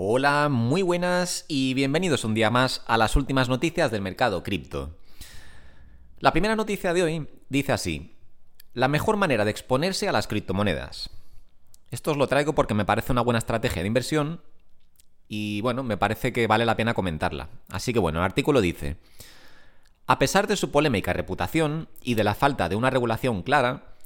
Hola, 0.00 0.48
muy 0.48 0.82
buenas 0.82 1.44
y 1.48 1.74
bienvenidos 1.74 2.22
un 2.22 2.32
día 2.32 2.50
más 2.50 2.82
a 2.86 2.96
las 2.96 3.16
últimas 3.16 3.48
noticias 3.48 3.90
del 3.90 4.00
mercado 4.00 4.44
cripto. 4.44 4.96
La 6.20 6.30
primera 6.30 6.54
noticia 6.54 6.94
de 6.94 7.02
hoy 7.02 7.28
dice 7.48 7.72
así, 7.72 8.14
la 8.74 8.86
mejor 8.86 9.16
manera 9.16 9.44
de 9.44 9.50
exponerse 9.50 10.08
a 10.08 10.12
las 10.12 10.28
criptomonedas. 10.28 11.10
Esto 11.90 12.12
os 12.12 12.16
lo 12.16 12.28
traigo 12.28 12.54
porque 12.54 12.74
me 12.74 12.84
parece 12.84 13.10
una 13.10 13.22
buena 13.22 13.40
estrategia 13.40 13.82
de 13.82 13.88
inversión 13.88 14.40
y 15.26 15.62
bueno, 15.62 15.82
me 15.82 15.96
parece 15.96 16.32
que 16.32 16.46
vale 16.46 16.64
la 16.64 16.76
pena 16.76 16.94
comentarla. 16.94 17.48
Así 17.68 17.92
que 17.92 17.98
bueno, 17.98 18.20
el 18.20 18.24
artículo 18.24 18.60
dice, 18.60 18.98
a 20.06 20.20
pesar 20.20 20.46
de 20.46 20.54
su 20.54 20.70
polémica 20.70 21.12
reputación 21.12 21.88
y 22.04 22.14
de 22.14 22.22
la 22.22 22.36
falta 22.36 22.68
de 22.68 22.76
una 22.76 22.90
regulación 22.90 23.42
clara, 23.42 23.96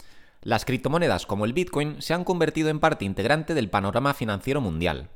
las 0.41 0.65
criptomonedas 0.65 1.27
como 1.27 1.45
el 1.45 1.53
Bitcoin 1.53 2.01
se 2.01 2.15
han 2.15 2.25
convertido 2.25 2.71
en 2.71 2.81
parte 2.81 3.05
integrante 3.05 3.53
del 3.53 3.69
panorama 3.69 4.15
financiero 4.15 4.63
mundial 4.63 5.11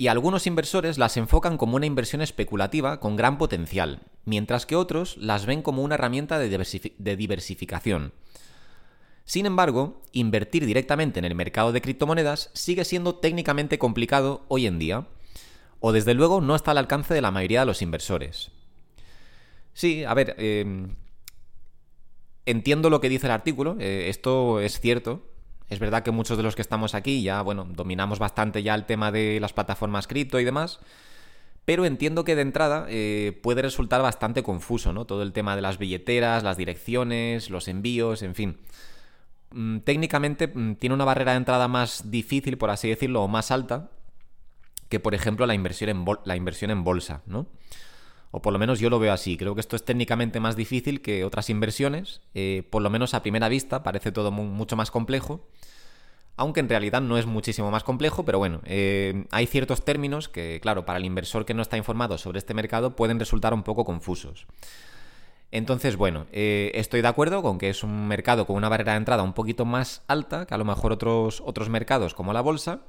y 0.00 0.06
algunos 0.06 0.46
inversores 0.46 0.96
las 0.96 1.16
enfocan 1.16 1.58
como 1.58 1.74
una 1.74 1.86
inversión 1.86 2.22
especulativa 2.22 3.00
con 3.00 3.16
gran 3.16 3.36
potencial, 3.36 3.98
mientras 4.24 4.64
que 4.64 4.76
otros 4.76 5.16
las 5.16 5.44
ven 5.44 5.60
como 5.60 5.82
una 5.82 5.96
herramienta 5.96 6.38
de, 6.38 7.16
diversificación. 7.16 8.12
Sin 9.24 9.44
embargo, 9.44 10.00
invertir 10.12 10.64
directamente 10.64 11.18
en 11.18 11.24
el 11.24 11.34
mercado 11.34 11.72
de 11.72 11.82
criptomonedas 11.82 12.50
sigue 12.54 12.84
siendo 12.84 13.16
técnicamente 13.16 13.78
complicado 13.78 14.44
hoy 14.46 14.68
en 14.68 14.78
día, 14.78 15.08
o 15.80 15.90
desde 15.90 16.14
luego 16.14 16.40
no 16.40 16.54
está 16.54 16.70
al 16.70 16.78
alcance 16.78 17.12
de 17.12 17.20
la 17.20 17.32
mayoría 17.32 17.60
de 17.60 17.66
los 17.66 17.82
inversores. 17.82 18.52
Sí, 19.74 20.04
a 20.04 20.14
ver, 20.14 20.36
em, 20.38 20.94
entiendo 22.46 22.88
lo 22.88 23.00
que 23.00 23.08
dice 23.08 23.26
el 23.26 23.32
artículo, 23.32 23.76
eh, 23.80 24.06
esto 24.08 24.60
es 24.60 24.78
cierto, 24.78 25.24
es 25.68 25.78
verdad 25.78 26.02
que 26.02 26.10
muchos 26.10 26.36
de 26.36 26.42
los 26.42 26.56
que 26.56 26.62
estamos 26.62 26.94
aquí 26.94 27.22
ya, 27.22 27.42
bueno, 27.42 27.66
dominamos 27.68 28.18
bastante 28.18 28.62
ya 28.62 28.74
el 28.74 28.86
tema 28.86 29.12
de 29.12 29.38
las 29.40 29.52
plataformas 29.52 30.06
cripto 30.06 30.40
y 30.40 30.44
demás, 30.44 30.80
pero 31.64 31.84
entiendo 31.84 32.24
que 32.24 32.34
de 32.34 32.42
entrada 32.42 32.86
eh, 32.88 33.38
puede 33.42 33.60
resultar 33.60 34.00
bastante 34.00 34.42
confuso, 34.42 34.94
¿no? 34.94 35.04
Todo 35.04 35.22
el 35.22 35.34
tema 35.34 35.54
de 35.54 35.60
las 35.60 35.76
billeteras, 35.76 36.42
las 36.42 36.56
direcciones, 36.56 37.50
los 37.50 37.68
envíos, 37.68 38.22
en 38.22 38.34
fin. 38.34 38.58
Mm, 39.50 39.80
técnicamente 39.80 40.48
mm, 40.48 40.76
tiene 40.76 40.94
una 40.94 41.04
barrera 41.04 41.32
de 41.32 41.38
entrada 41.38 41.68
más 41.68 42.10
difícil, 42.10 42.56
por 42.56 42.70
así 42.70 42.88
decirlo, 42.88 43.22
o 43.22 43.28
más 43.28 43.50
alta, 43.50 43.90
que 44.88 45.00
por 45.00 45.14
ejemplo 45.14 45.44
la 45.44 45.54
inversión 45.54 45.90
en, 45.90 46.04
la 46.24 46.36
inversión 46.36 46.70
en 46.70 46.84
bolsa, 46.84 47.20
¿no? 47.26 47.46
O 48.30 48.42
por 48.42 48.52
lo 48.52 48.58
menos 48.58 48.78
yo 48.78 48.90
lo 48.90 48.98
veo 48.98 49.12
así. 49.12 49.36
Creo 49.36 49.54
que 49.54 49.60
esto 49.60 49.76
es 49.76 49.84
técnicamente 49.84 50.40
más 50.40 50.56
difícil 50.56 51.00
que 51.00 51.24
otras 51.24 51.50
inversiones. 51.50 52.20
Eh, 52.34 52.62
por 52.70 52.82
lo 52.82 52.90
menos 52.90 53.14
a 53.14 53.22
primera 53.22 53.48
vista 53.48 53.82
parece 53.82 54.12
todo 54.12 54.30
mucho 54.30 54.76
más 54.76 54.90
complejo 54.90 55.48
aunque 56.38 56.60
en 56.60 56.68
realidad 56.68 57.02
no 57.02 57.18
es 57.18 57.26
muchísimo 57.26 57.70
más 57.70 57.82
complejo, 57.82 58.24
pero 58.24 58.38
bueno, 58.38 58.60
eh, 58.64 59.26
hay 59.32 59.46
ciertos 59.46 59.84
términos 59.84 60.28
que, 60.28 60.60
claro, 60.62 60.86
para 60.86 61.00
el 61.00 61.04
inversor 61.04 61.44
que 61.44 61.52
no 61.52 61.62
está 61.62 61.76
informado 61.76 62.16
sobre 62.16 62.38
este 62.38 62.54
mercado 62.54 62.94
pueden 62.94 63.18
resultar 63.18 63.52
un 63.52 63.64
poco 63.64 63.84
confusos. 63.84 64.46
Entonces, 65.50 65.96
bueno, 65.96 66.26
eh, 66.30 66.70
estoy 66.74 67.02
de 67.02 67.08
acuerdo 67.08 67.42
con 67.42 67.58
que 67.58 67.70
es 67.70 67.82
un 67.82 68.06
mercado 68.06 68.46
con 68.46 68.54
una 68.54 68.68
barrera 68.68 68.92
de 68.92 68.98
entrada 68.98 69.24
un 69.24 69.32
poquito 69.32 69.64
más 69.64 70.02
alta 70.06 70.46
que 70.46 70.54
a 70.54 70.58
lo 70.58 70.64
mejor 70.64 70.92
otros, 70.92 71.42
otros 71.44 71.68
mercados 71.70 72.14
como 72.14 72.32
la 72.32 72.40
bolsa. 72.40 72.82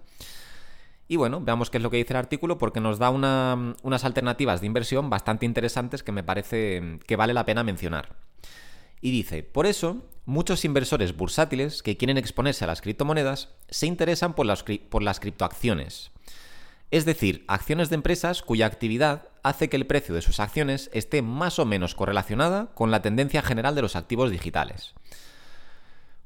Y 1.11 1.15
bueno, 1.15 1.41
veamos 1.41 1.71
qué 1.71 1.77
es 1.77 1.83
lo 1.83 1.89
que 1.89 1.97
dice 1.97 2.13
el 2.13 2.17
artículo 2.17 2.59
porque 2.59 2.79
nos 2.79 2.99
da 2.99 3.09
unas 3.09 4.05
alternativas 4.05 4.61
de 4.61 4.67
inversión 4.67 5.09
bastante 5.09 5.47
interesantes 5.47 6.03
que 6.03 6.11
me 6.11 6.23
parece 6.23 6.99
que 7.07 7.15
vale 7.15 7.33
la 7.33 7.45
pena 7.45 7.63
mencionar. 7.63 8.15
Y 9.01 9.09
dice, 9.09 9.41
por 9.41 9.65
eso, 9.65 10.05
muchos 10.25 10.63
inversores 10.65 11.17
bursátiles 11.17 11.81
que 11.81 11.97
quieren 11.97 12.19
exponerse 12.19 12.63
a 12.63 12.67
las 12.67 12.81
criptomonedas 12.81 13.49
se 13.69 13.87
interesan 13.87 14.35
por 14.35 14.45
las, 14.45 14.63
por 14.63 15.01
las 15.01 15.19
criptoacciones. 15.19 16.11
Es 16.91 17.05
decir, 17.05 17.43
acciones 17.47 17.89
de 17.89 17.95
empresas 17.95 18.43
cuya 18.43 18.67
actividad 18.67 19.29
hace 19.41 19.67
que 19.67 19.77
el 19.77 19.87
precio 19.87 20.13
de 20.13 20.21
sus 20.21 20.39
acciones 20.39 20.91
esté 20.93 21.23
más 21.23 21.57
o 21.57 21.65
menos 21.65 21.95
correlacionada 21.95 22.67
con 22.75 22.91
la 22.91 23.01
tendencia 23.01 23.41
general 23.41 23.73
de 23.73 23.81
los 23.81 23.95
activos 23.95 24.29
digitales. 24.29 24.93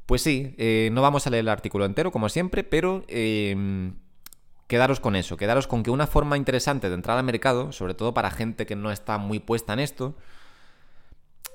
Pues 0.05 0.21
sí, 0.21 0.55
eh, 0.57 0.89
no 0.91 1.01
vamos 1.01 1.25
a 1.25 1.29
leer 1.29 1.43
el 1.43 1.49
artículo 1.49 1.85
entero 1.85 2.11
como 2.11 2.27
siempre, 2.27 2.65
pero 2.65 3.05
em, 3.07 3.93
quedaros 4.73 4.99
con 4.99 5.15
eso, 5.15 5.37
quedaros 5.37 5.67
con 5.67 5.83
que 5.83 5.91
una 5.91 6.07
forma 6.07 6.35
interesante 6.35 6.89
de 6.89 6.95
entrar 6.95 7.15
al 7.15 7.23
mercado, 7.23 7.71
sobre 7.71 7.93
todo 7.93 8.15
para 8.15 8.31
gente 8.31 8.65
que 8.65 8.75
no 8.75 8.91
está 8.91 9.19
muy 9.19 9.37
puesta 9.37 9.71
en 9.73 9.77
esto, 9.77 10.15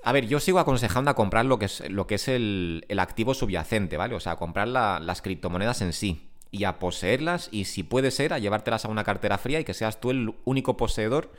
a 0.05 0.13
ver, 0.13 0.29
yo 0.29 0.39
sigo 0.39 0.61
aconsejando 0.61 1.11
a 1.11 1.17
comprar 1.17 1.45
lo 1.45 1.59
que 1.59 1.65
es, 1.65 1.83
lo 1.91 2.07
que 2.07 2.15
es 2.15 2.29
el, 2.29 2.85
activo 2.97 3.35
subyacente, 3.35 3.97
¿vale? 3.97 4.15
O 4.15 4.21
sea, 4.21 4.37
comprar 4.37 4.69
las 4.69 5.21
criptomonedas 5.21 5.83
en 5.83 5.93
sí 5.95 6.29
y 6.53 6.63
a 6.63 6.79
poseerlas 6.79 7.49
y 7.51 7.65
si 7.65 7.83
puede 7.83 8.13
ser 8.13 8.33
a 8.33 8.39
llevártelas 8.39 8.85
a 8.85 8.89
una 8.89 9.03
cartera 9.03 9.37
fría 9.37 9.59
y 9.59 9.65
que 9.65 9.75
seas 9.75 9.99
tú 10.01 10.13
el 10.13 10.37
único 10.45 10.77
poseedor 10.77 11.33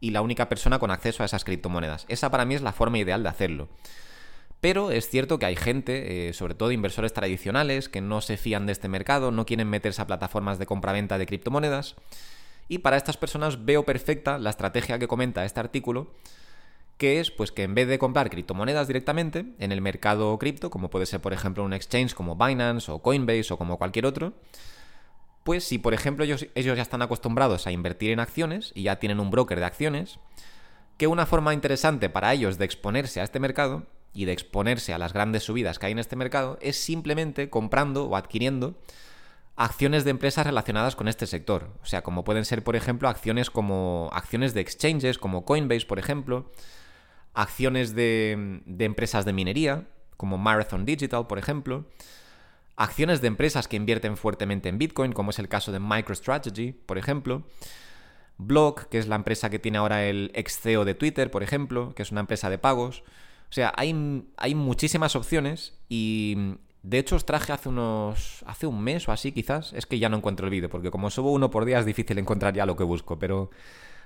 y 0.00 0.12
la 0.12 0.22
única 0.22 0.48
persona 0.48 0.78
con 0.78 0.90
acceso 0.90 1.22
a 1.22 1.26
esas 1.26 1.44
criptomonedas. 1.44 2.06
Esa 2.08 2.30
para 2.30 2.46
mí 2.46 2.54
es 2.54 2.62
la 2.62 2.72
forma 2.72 2.96
ideal 2.96 3.22
de 3.22 3.28
hacerlo. 3.28 3.68
Pero 4.60 4.90
es 4.90 5.08
cierto 5.08 5.38
que 5.38 5.46
hay 5.46 5.56
gente, 5.56 6.28
eh, 6.28 6.32
sobre 6.32 6.54
todo 6.54 6.72
inversores 6.72 7.12
tradicionales, 7.12 7.88
que 7.88 8.00
no 8.00 8.20
se 8.20 8.36
fían 8.36 8.66
de 8.66 8.72
este 8.72 8.88
mercado, 8.88 9.30
no 9.30 9.46
quieren 9.46 9.70
meterse 9.70 10.02
a 10.02 10.06
plataformas 10.06 10.58
de 10.58 10.66
compra-venta 10.66 11.16
de 11.16 11.26
criptomonedas. 11.26 11.94
Y 12.68 12.78
para 12.78 12.96
estas 12.96 13.16
personas 13.16 13.64
veo 13.64 13.84
perfecta 13.84 14.38
la 14.38 14.50
estrategia 14.50 14.98
que 14.98 15.06
comenta 15.06 15.44
este 15.44 15.60
artículo, 15.60 16.12
que 16.98 17.20
es 17.20 17.30
pues 17.30 17.52
que 17.52 17.62
en 17.62 17.74
vez 17.74 17.86
de 17.86 18.00
comprar 18.00 18.28
criptomonedas 18.28 18.88
directamente 18.88 19.46
en 19.60 19.70
el 19.70 19.80
mercado 19.80 20.36
cripto, 20.38 20.68
como 20.68 20.90
puede 20.90 21.06
ser 21.06 21.20
por 21.20 21.32
ejemplo 21.32 21.64
un 21.64 21.72
exchange 21.72 22.12
como 22.12 22.34
Binance 22.34 22.90
o 22.90 22.98
Coinbase 22.98 23.54
o 23.54 23.56
como 23.56 23.78
cualquier 23.78 24.04
otro, 24.04 24.34
pues 25.44 25.62
si 25.62 25.78
por 25.78 25.94
ejemplo 25.94 26.24
ellos, 26.24 26.48
ellos 26.56 26.76
ya 26.76 26.82
están 26.82 27.00
acostumbrados 27.00 27.68
a 27.68 27.70
invertir 27.70 28.10
en 28.10 28.18
acciones 28.18 28.72
y 28.74 28.82
ya 28.82 28.98
tienen 28.98 29.20
un 29.20 29.30
broker 29.30 29.60
de 29.60 29.66
acciones, 29.66 30.18
que 30.98 31.06
una 31.06 31.24
forma 31.24 31.54
interesante 31.54 32.10
para 32.10 32.34
ellos 32.34 32.58
de 32.58 32.64
exponerse 32.64 33.20
a 33.20 33.24
este 33.24 33.38
mercado 33.38 33.86
y 34.12 34.24
de 34.24 34.32
exponerse 34.32 34.92
a 34.92 34.98
las 34.98 35.12
grandes 35.12 35.44
subidas 35.44 35.78
que 35.78 35.86
hay 35.86 35.92
en 35.92 35.98
este 35.98 36.16
mercado 36.16 36.58
es 36.60 36.76
simplemente 36.76 37.50
comprando 37.50 38.06
o 38.06 38.16
adquiriendo 38.16 38.78
acciones 39.58 40.04
de 40.04 40.10
empresas 40.10 40.46
relacionadas 40.46 40.94
con 40.94 41.08
este 41.08 41.26
sector. 41.26 41.70
O 41.82 41.86
sea, 41.86 42.02
como 42.02 42.22
pueden 42.22 42.44
ser, 42.44 42.62
por 42.62 42.76
ejemplo, 42.76 43.08
acciones 43.08 43.50
como 43.50 44.08
acciones 44.12 44.54
de 44.54 44.60
exchanges, 44.60 45.18
como 45.18 45.44
Coinbase, 45.44 45.84
por 45.84 45.98
ejemplo, 45.98 46.50
acciones 47.34 47.94
de, 47.94 48.62
empresas 48.78 49.24
de 49.24 49.32
minería, 49.32 49.88
como 50.16 50.38
Marathon 50.38 50.84
Digital, 50.84 51.26
por 51.26 51.38
ejemplo, 51.38 51.86
acciones 52.76 53.20
de 53.20 53.26
empresas 53.26 53.66
que 53.66 53.76
invierten 53.76 54.16
fuertemente 54.16 54.68
en 54.68 54.78
Bitcoin, 54.78 55.12
como 55.12 55.30
es 55.30 55.40
el 55.40 55.48
caso 55.48 55.72
de 55.72 55.80
MicroStrategy, 55.80 56.72
por 56.72 56.96
ejemplo, 56.96 57.42
Block, 58.36 58.88
que 58.88 58.98
es 58.98 59.08
la 59.08 59.16
empresa 59.16 59.50
que 59.50 59.58
tiene 59.58 59.78
ahora 59.78 60.04
el 60.04 60.30
ex 60.34 60.60
CEO 60.60 60.84
de 60.84 60.94
Twitter, 60.94 61.32
por 61.32 61.42
ejemplo, 61.42 61.94
que 61.96 62.02
es 62.02 62.12
una 62.12 62.20
empresa 62.20 62.48
de 62.48 62.58
pagos. 62.58 63.02
O 63.50 63.52
sea, 63.52 63.72
hay, 63.76 64.24
hay 64.36 64.54
muchísimas 64.54 65.16
opciones 65.16 65.74
y 65.88 66.36
de 66.82 66.98
hecho 66.98 67.16
os 67.16 67.24
traje 67.24 67.52
hace 67.52 67.68
unos. 67.68 68.44
hace 68.46 68.66
un 68.66 68.82
mes 68.82 69.08
o 69.08 69.12
así 69.12 69.32
quizás. 69.32 69.72
Es 69.72 69.86
que 69.86 69.98
ya 69.98 70.08
no 70.08 70.18
encuentro 70.18 70.46
el 70.46 70.50
vídeo, 70.50 70.68
porque 70.68 70.90
como 70.90 71.10
subo 71.10 71.32
uno 71.32 71.50
por 71.50 71.64
día 71.64 71.78
es 71.78 71.86
difícil 71.86 72.18
encontrar 72.18 72.54
ya 72.54 72.66
lo 72.66 72.76
que 72.76 72.84
busco, 72.84 73.18
pero 73.18 73.50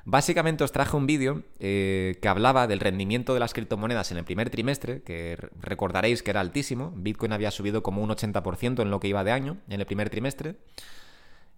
Básicamente 0.05 0.65
os 0.65 0.73
traje 0.73 0.97
un 0.97 1.07
vídeo 1.07 1.43
eh, 1.61 2.19
que 2.21 2.29
hablaba 2.29 2.67
del 2.67 2.81
rendimiento 2.81 3.35
de 3.35 3.41
las 3.41 3.55
criptomonedas 3.55 4.11
en 4.11 4.19
el 4.19 4.25
primer 4.25 4.51
trimestre, 4.51 5.03
que 5.03 5.39
recordaréis 5.61 6.23
que 6.23 6.31
era 6.31 6.41
altísimo. 6.41 6.93
Bitcoin 6.97 7.33
había 7.33 7.53
subido 7.53 7.83
como 7.85 8.03
un 8.03 8.11
80% 8.11 8.83
en 8.83 8.91
lo 8.91 8.99
que 8.99 9.09
iba 9.09 9.23
de 9.23 9.31
año, 9.31 9.59
en 9.69 9.81
el 9.81 9.87
primer 9.87 10.11
trimestre. 10.11 10.57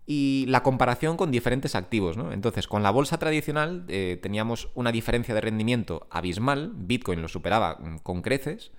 Y 0.06 0.44
la 0.48 0.62
comparación 0.62 1.16
con 1.16 1.30
diferentes 1.30 1.74
activos, 1.74 2.16
¿no? 2.16 2.32
Entonces, 2.32 2.68
con 2.68 2.82
la 2.82 2.90
bolsa 2.90 3.18
tradicional 3.18 3.84
eh, 3.88 4.18
teníamos 4.20 4.68
una 4.74 4.92
diferencia 4.92 5.34
de 5.34 5.40
rendimiento 5.40 6.06
abismal, 6.10 6.72
Bitcoin 6.74 7.22
lo 7.22 7.28
superaba 7.28 7.78
mm, 7.80 7.98
con 7.98 8.20
creces, 8.20 8.70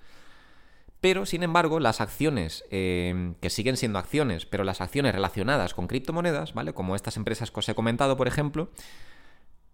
pero 1.00 1.26
sin 1.26 1.42
embargo 1.42 1.80
las 1.80 2.00
acciones, 2.00 2.64
eh, 2.70 3.34
que 3.40 3.50
siguen 3.50 3.76
siendo 3.76 3.98
acciones, 3.98 4.46
pero 4.46 4.64
las 4.64 4.80
acciones 4.80 5.14
relacionadas 5.14 5.74
con 5.74 5.88
criptomonedas, 5.88 6.54
¿vale? 6.54 6.72
Como 6.74 6.94
estas 6.94 7.16
empresas 7.16 7.50
que 7.50 7.60
os 7.60 7.68
he 7.68 7.74
comentado, 7.74 8.16
por 8.16 8.28
ejemplo, 8.28 8.70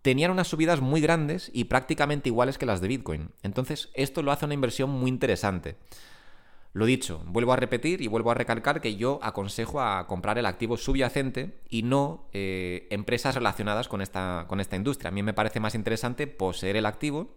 tenían 0.03 0.33
unas 0.33 0.49
subidas 0.49 0.81
muy 0.81 1.01
grandes 1.01 1.51
y 1.55 1.65
prácticamente 1.65 2.29
iguales 2.29 2.59
que 2.59 2.67
las 2.67 2.81
de 2.81 2.89
Bitcoin. 2.89 3.31
Entonces, 3.43 3.91
esto 3.95 4.23
lo 4.23 4.33
hace 4.33 4.45
una 4.45 4.55
inversión 4.55 4.91
muy 4.91 5.09
interesante. 5.09 5.77
Lo 6.75 6.87
dicho, 6.87 7.23
vuelvo 7.27 7.53
a 7.53 7.57
repetir 7.57 8.01
y 8.01 8.07
vuelvo 8.07 8.31
a 8.31 8.35
recalcar 8.35 8.81
que 8.81 8.97
yo 8.97 9.19
aconsejo 9.23 9.83
a 9.83 10.07
comprar 10.07 10.39
el 10.39 10.47
activo 10.47 10.79
subyacente 10.79 11.61
y 11.69 11.83
no 11.83 12.31
eh, 12.33 12.89
empresas 12.91 13.35
relacionadas 13.35 13.89
con 13.89 14.01
esta, 14.01 14.47
con 14.49 14.59
esta 14.59 14.77
industria. 14.77 15.09
A 15.09 15.13
mí 15.13 15.23
me 15.23 15.35
parece 15.35 15.61
más 15.61 15.75
interesante 15.75 16.27
poseer 16.27 16.77
el 16.77 16.87
activo. 16.87 17.37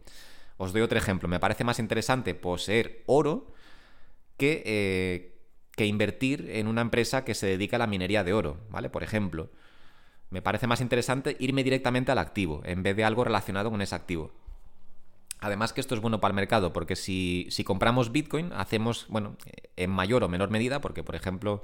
Os 0.55 0.71
doy 0.71 0.83
otro 0.83 0.97
ejemplo. 0.97 1.27
Me 1.27 1.41
parece 1.41 1.65
más 1.65 1.79
interesante 1.79 2.33
poseer 2.33 3.03
oro 3.07 3.51
que, 4.37 4.63
eh, 4.65 5.37
que 5.75 5.85
invertir 5.85 6.49
en 6.51 6.67
una 6.67 6.79
empresa 6.79 7.25
que 7.25 7.33
se 7.33 7.47
dedica 7.47 7.75
a 7.75 7.79
la 7.79 7.87
minería 7.87 8.23
de 8.23 8.31
oro, 8.31 8.61
¿vale? 8.69 8.89
Por 8.89 9.03
ejemplo. 9.03 9.49
Me 10.29 10.41
parece 10.41 10.65
más 10.65 10.79
interesante 10.79 11.35
irme 11.39 11.63
directamente 11.63 12.11
al 12.11 12.19
activo, 12.19 12.61
en 12.63 12.83
vez 12.83 12.95
de 12.95 13.03
algo 13.03 13.25
relacionado 13.25 13.69
con 13.69 13.81
ese 13.81 13.95
activo. 13.95 14.31
Además 15.39 15.73
que 15.73 15.81
esto 15.81 15.95
es 15.95 16.01
bueno 16.01 16.19
para 16.19 16.31
el 16.31 16.35
mercado, 16.35 16.73
porque 16.73 16.95
si, 16.95 17.49
compramos 17.65 18.11
Bitcoin, 18.11 18.51
hacemos, 18.53 19.05
bueno, 19.09 19.35
en 19.75 19.91
mayor 19.91 20.23
o 20.23 20.29
menor 20.29 20.49
medida, 20.49 20.81
porque 20.81 21.03
por 21.03 21.15
ejemplo, 21.15 21.61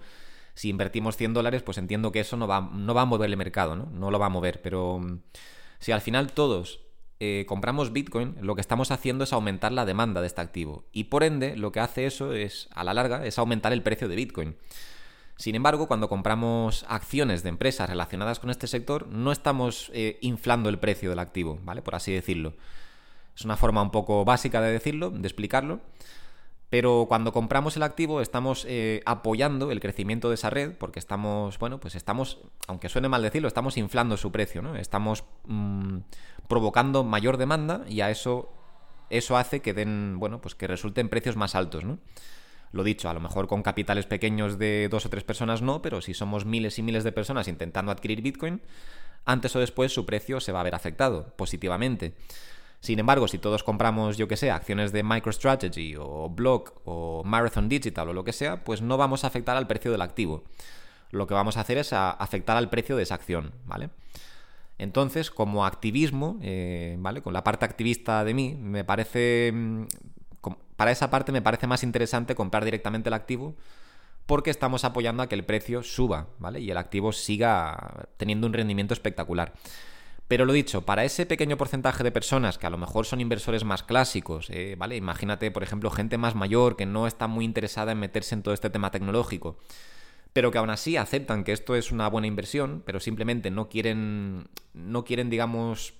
Si 0.53 0.67
invertimos 0.67 1.15
100 1.15 1.33
dólares, 1.33 1.63
pues 1.63 1.77
entiendo 1.77 2.11
que 2.11 2.19
eso 2.19 2.35
no 2.35 2.45
va, 2.45 2.59
no 2.73 2.93
va 2.93 3.03
a 3.03 3.05
mover 3.05 3.29
el 3.29 3.37
mercado, 3.37 3.77
¿no? 3.77 3.85
No 3.93 4.11
lo 4.11 4.19
va 4.19 4.25
a 4.25 4.29
mover, 4.29 4.61
pero 4.61 4.99
mm, 4.99 5.19
si 5.79 5.93
al 5.93 6.01
final 6.01 6.33
todos 6.33 6.81
eh, 7.23 7.45
compramos 7.47 7.93
Bitcoin, 7.93 8.35
lo 8.41 8.55
que 8.55 8.61
estamos 8.61 8.89
haciendo 8.89 9.23
es 9.23 9.31
aumentar 9.31 9.71
la 9.71 9.85
demanda 9.85 10.21
de 10.21 10.27
este 10.27 10.41
activo. 10.41 10.85
Y 10.91 11.05
por 11.05 11.23
ende, 11.23 11.55
lo 11.55 11.71
que 11.71 11.79
hace 11.79 12.07
eso 12.07 12.33
es, 12.33 12.67
a 12.73 12.83
la 12.83 12.95
larga, 12.95 13.25
es 13.25 13.37
aumentar 13.37 13.71
el 13.73 13.83
precio 13.83 14.09
de 14.09 14.15
Bitcoin. 14.15 14.57
Sin 15.37 15.55
embargo, 15.55 15.87
cuando 15.87 16.09
compramos 16.09 16.83
acciones 16.87 17.43
de 17.43 17.49
empresas 17.49 17.89
relacionadas 17.89 18.39
con 18.39 18.49
este 18.49 18.67
sector, 18.67 19.07
no 19.07 19.31
estamos 19.31 19.91
eh, 19.93 20.17
inflando 20.21 20.67
el 20.69 20.79
precio 20.79 21.11
del 21.11 21.19
activo, 21.19 21.59
¿vale? 21.63 21.81
Por 21.81 21.95
así 21.95 22.11
decirlo. 22.11 22.53
Es 23.35 23.45
una 23.45 23.57
forma 23.57 23.81
un 23.81 23.91
poco 23.91 24.25
básica 24.25 24.61
de 24.61 24.71
decirlo, 24.71 25.09
de 25.09 25.27
explicarlo. 25.27 25.79
Pero 26.71 27.05
cuando 27.09 27.33
compramos 27.33 27.75
el 27.75 27.83
activo 27.83 28.21
estamos 28.21 28.65
eh, 28.65 29.01
apoyando 29.05 29.71
el 29.71 29.81
crecimiento 29.81 30.29
de 30.29 30.35
esa 30.35 30.49
red 30.49 30.71
porque 30.77 30.99
estamos, 30.99 31.59
bueno, 31.59 31.81
pues 31.81 31.95
estamos, 31.95 32.39
aunque 32.65 32.87
suene 32.87 33.09
mal 33.09 33.21
decirlo, 33.21 33.49
estamos 33.49 33.75
inflando 33.75 34.15
su 34.15 34.31
precio, 34.31 34.61
¿no? 34.61 34.77
Estamos 34.77 35.25
mm, 35.47 35.97
provocando 36.47 37.03
mayor 37.03 37.35
demanda 37.35 37.83
y 37.89 37.99
a 37.99 38.09
eso, 38.09 38.53
eso 39.09 39.35
hace 39.35 39.61
que 39.61 39.73
den, 39.73 40.15
bueno, 40.17 40.39
pues 40.39 40.55
que 40.55 40.65
resulten 40.65 41.09
precios 41.09 41.35
más 41.35 41.55
altos, 41.55 41.83
¿no? 41.83 41.99
Lo 42.71 42.85
dicho, 42.85 43.09
a 43.09 43.13
lo 43.13 43.19
mejor 43.19 43.47
con 43.47 43.63
capitales 43.63 44.05
pequeños 44.05 44.57
de 44.57 44.87
dos 44.89 45.05
o 45.05 45.09
tres 45.09 45.25
personas 45.25 45.61
no, 45.61 45.81
pero 45.81 45.99
si 45.99 46.13
somos 46.13 46.45
miles 46.45 46.79
y 46.79 46.83
miles 46.83 47.03
de 47.03 47.11
personas 47.11 47.49
intentando 47.49 47.91
adquirir 47.91 48.21
Bitcoin, 48.21 48.61
antes 49.25 49.53
o 49.57 49.59
después 49.59 49.93
su 49.93 50.05
precio 50.05 50.39
se 50.39 50.53
va 50.53 50.61
a 50.61 50.63
ver 50.63 50.75
afectado 50.75 51.33
positivamente. 51.35 52.13
Sin 52.81 52.99
embargo, 52.99 53.27
si 53.27 53.37
todos 53.37 53.63
compramos, 53.63 54.17
yo 54.17 54.27
que 54.27 54.35
sé, 54.35 54.51
acciones 54.51 54.91
de 54.91 55.03
MicroStrategy 55.03 55.95
o 55.97 56.29
Block 56.29 56.81
o 56.83 57.23
Marathon 57.23 57.69
Digital 57.69 58.09
o 58.09 58.13
lo 58.13 58.23
que 58.23 58.33
sea, 58.33 58.63
pues 58.63 58.81
no 58.81 58.97
vamos 58.97 59.23
a 59.23 59.27
afectar 59.27 59.55
al 59.55 59.67
precio 59.67 59.91
del 59.91 60.01
activo. 60.01 60.43
Lo 61.11 61.27
que 61.27 61.33
vamos 61.33 61.57
a 61.57 61.61
hacer 61.61 61.77
es 61.77 61.93
afectar 61.93 62.57
al 62.57 62.69
precio 62.69 62.97
de 62.97 63.03
esa 63.03 63.15
acción, 63.15 63.53
¿vale? 63.65 63.89
Entonces, 64.77 65.29
como 65.29 65.65
activismo, 65.65 66.39
eh, 66.41 66.95
¿vale? 66.99 67.21
Con 67.21 67.33
la 67.33 67.43
parte 67.43 67.65
activista 67.65 68.23
de 68.23 68.33
mí, 68.33 68.55
me 68.55 68.83
parece 68.83 69.51
mm, 69.53 69.83
para 70.81 70.89
esa 70.89 71.11
parte 71.11 71.31
me 71.31 71.43
parece 71.43 71.67
más 71.67 71.83
interesante 71.83 72.33
comprar 72.33 72.65
directamente 72.65 73.09
el 73.09 73.13
activo 73.13 73.53
porque 74.25 74.49
estamos 74.49 74.83
apoyando 74.83 75.21
a 75.21 75.29
que 75.29 75.35
el 75.35 75.45
precio 75.45 75.83
suba, 75.83 76.29
¿vale? 76.39 76.59
Y 76.59 76.71
el 76.71 76.77
activo 76.77 77.11
siga 77.11 78.07
teniendo 78.17 78.47
un 78.47 78.53
rendimiento 78.53 78.95
espectacular. 78.95 79.53
Pero 80.31 80.45
lo 80.45 80.53
dicho, 80.53 80.83
para 80.83 81.03
ese 81.03 81.25
pequeño 81.25 81.57
porcentaje 81.57 82.05
de 82.05 82.11
personas 82.13 82.57
que 82.57 82.65
a 82.65 82.69
lo 82.69 82.77
mejor 82.77 83.05
son 83.05 83.19
inversores 83.19 83.65
más 83.65 83.83
clásicos, 83.83 84.49
¿eh? 84.49 84.75
¿vale? 84.77 84.95
Imagínate, 84.95 85.51
por 85.51 85.61
ejemplo, 85.61 85.89
gente 85.89 86.17
más 86.17 86.35
mayor 86.35 86.77
que 86.77 86.85
no 86.85 87.05
está 87.05 87.27
muy 87.27 87.43
interesada 87.43 87.91
en 87.91 87.99
meterse 87.99 88.35
en 88.35 88.41
todo 88.41 88.53
este 88.53 88.69
tema 88.69 88.91
tecnológico, 88.91 89.57
pero 90.31 90.49
que 90.49 90.57
aún 90.57 90.69
así 90.69 90.95
aceptan 90.95 91.43
que 91.43 91.51
esto 91.51 91.75
es 91.75 91.91
una 91.91 92.07
buena 92.07 92.27
inversión, 92.27 92.81
pero 92.85 93.01
simplemente 93.01 93.51
no 93.51 93.67
quieren, 93.67 94.47
no 94.73 95.03
quieren, 95.03 95.29
digamos, 95.29 95.95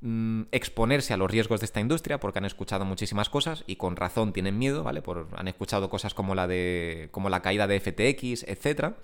Mm, 0.00 0.42
exponerse 0.52 1.12
a 1.12 1.16
los 1.16 1.28
riesgos 1.28 1.58
de 1.58 1.66
esta 1.66 1.80
industria 1.80 2.20
porque 2.20 2.38
han 2.38 2.44
escuchado 2.44 2.84
muchísimas 2.84 3.28
cosas 3.28 3.64
y 3.66 3.74
con 3.76 3.96
razón 3.96 4.32
tienen 4.32 4.56
miedo, 4.56 4.84
¿vale? 4.84 5.02
Por, 5.02 5.26
han 5.34 5.48
escuchado 5.48 5.90
cosas 5.90 6.14
como 6.14 6.36
la 6.36 6.46
de 6.46 7.08
como 7.10 7.28
la 7.28 7.42
caída 7.42 7.66
de 7.66 7.80
FTX, 7.80 8.44
etcétera. 8.44 8.94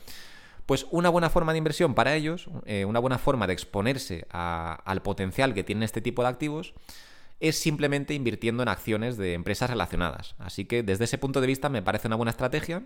Pues 0.67 0.87
una 0.91 1.11
buena 1.11 1.29
forma 1.29 1.53
de 1.53 1.59
inversión 1.59 1.95
para 1.95 2.15
ellos, 2.15 2.49
eh, 2.65 2.85
una 2.85 2.99
buena 2.99 3.19
forma 3.19 3.47
de 3.47 3.53
exponerse 3.53 4.27
al 4.31 5.03
potencial 5.03 5.53
que 5.53 5.65
tienen 5.65 5.83
este 5.83 6.01
tipo 6.01 6.23
de 6.23 6.29
activos, 6.29 6.75
es 7.41 7.59
simplemente 7.59 8.15
invirtiendo 8.15 8.63
en 8.63 8.69
acciones 8.69 9.17
de 9.17 9.35
empresas 9.35 9.69
relacionadas. 9.69 10.35
Así 10.39 10.65
que 10.65 10.83
desde 10.83 11.05
ese 11.05 11.19
punto 11.19 11.41
de 11.41 11.47
vista 11.47 11.69
me 11.69 11.83
parece 11.83 12.07
una 12.07 12.17
buena 12.17 12.31
estrategia, 12.31 12.83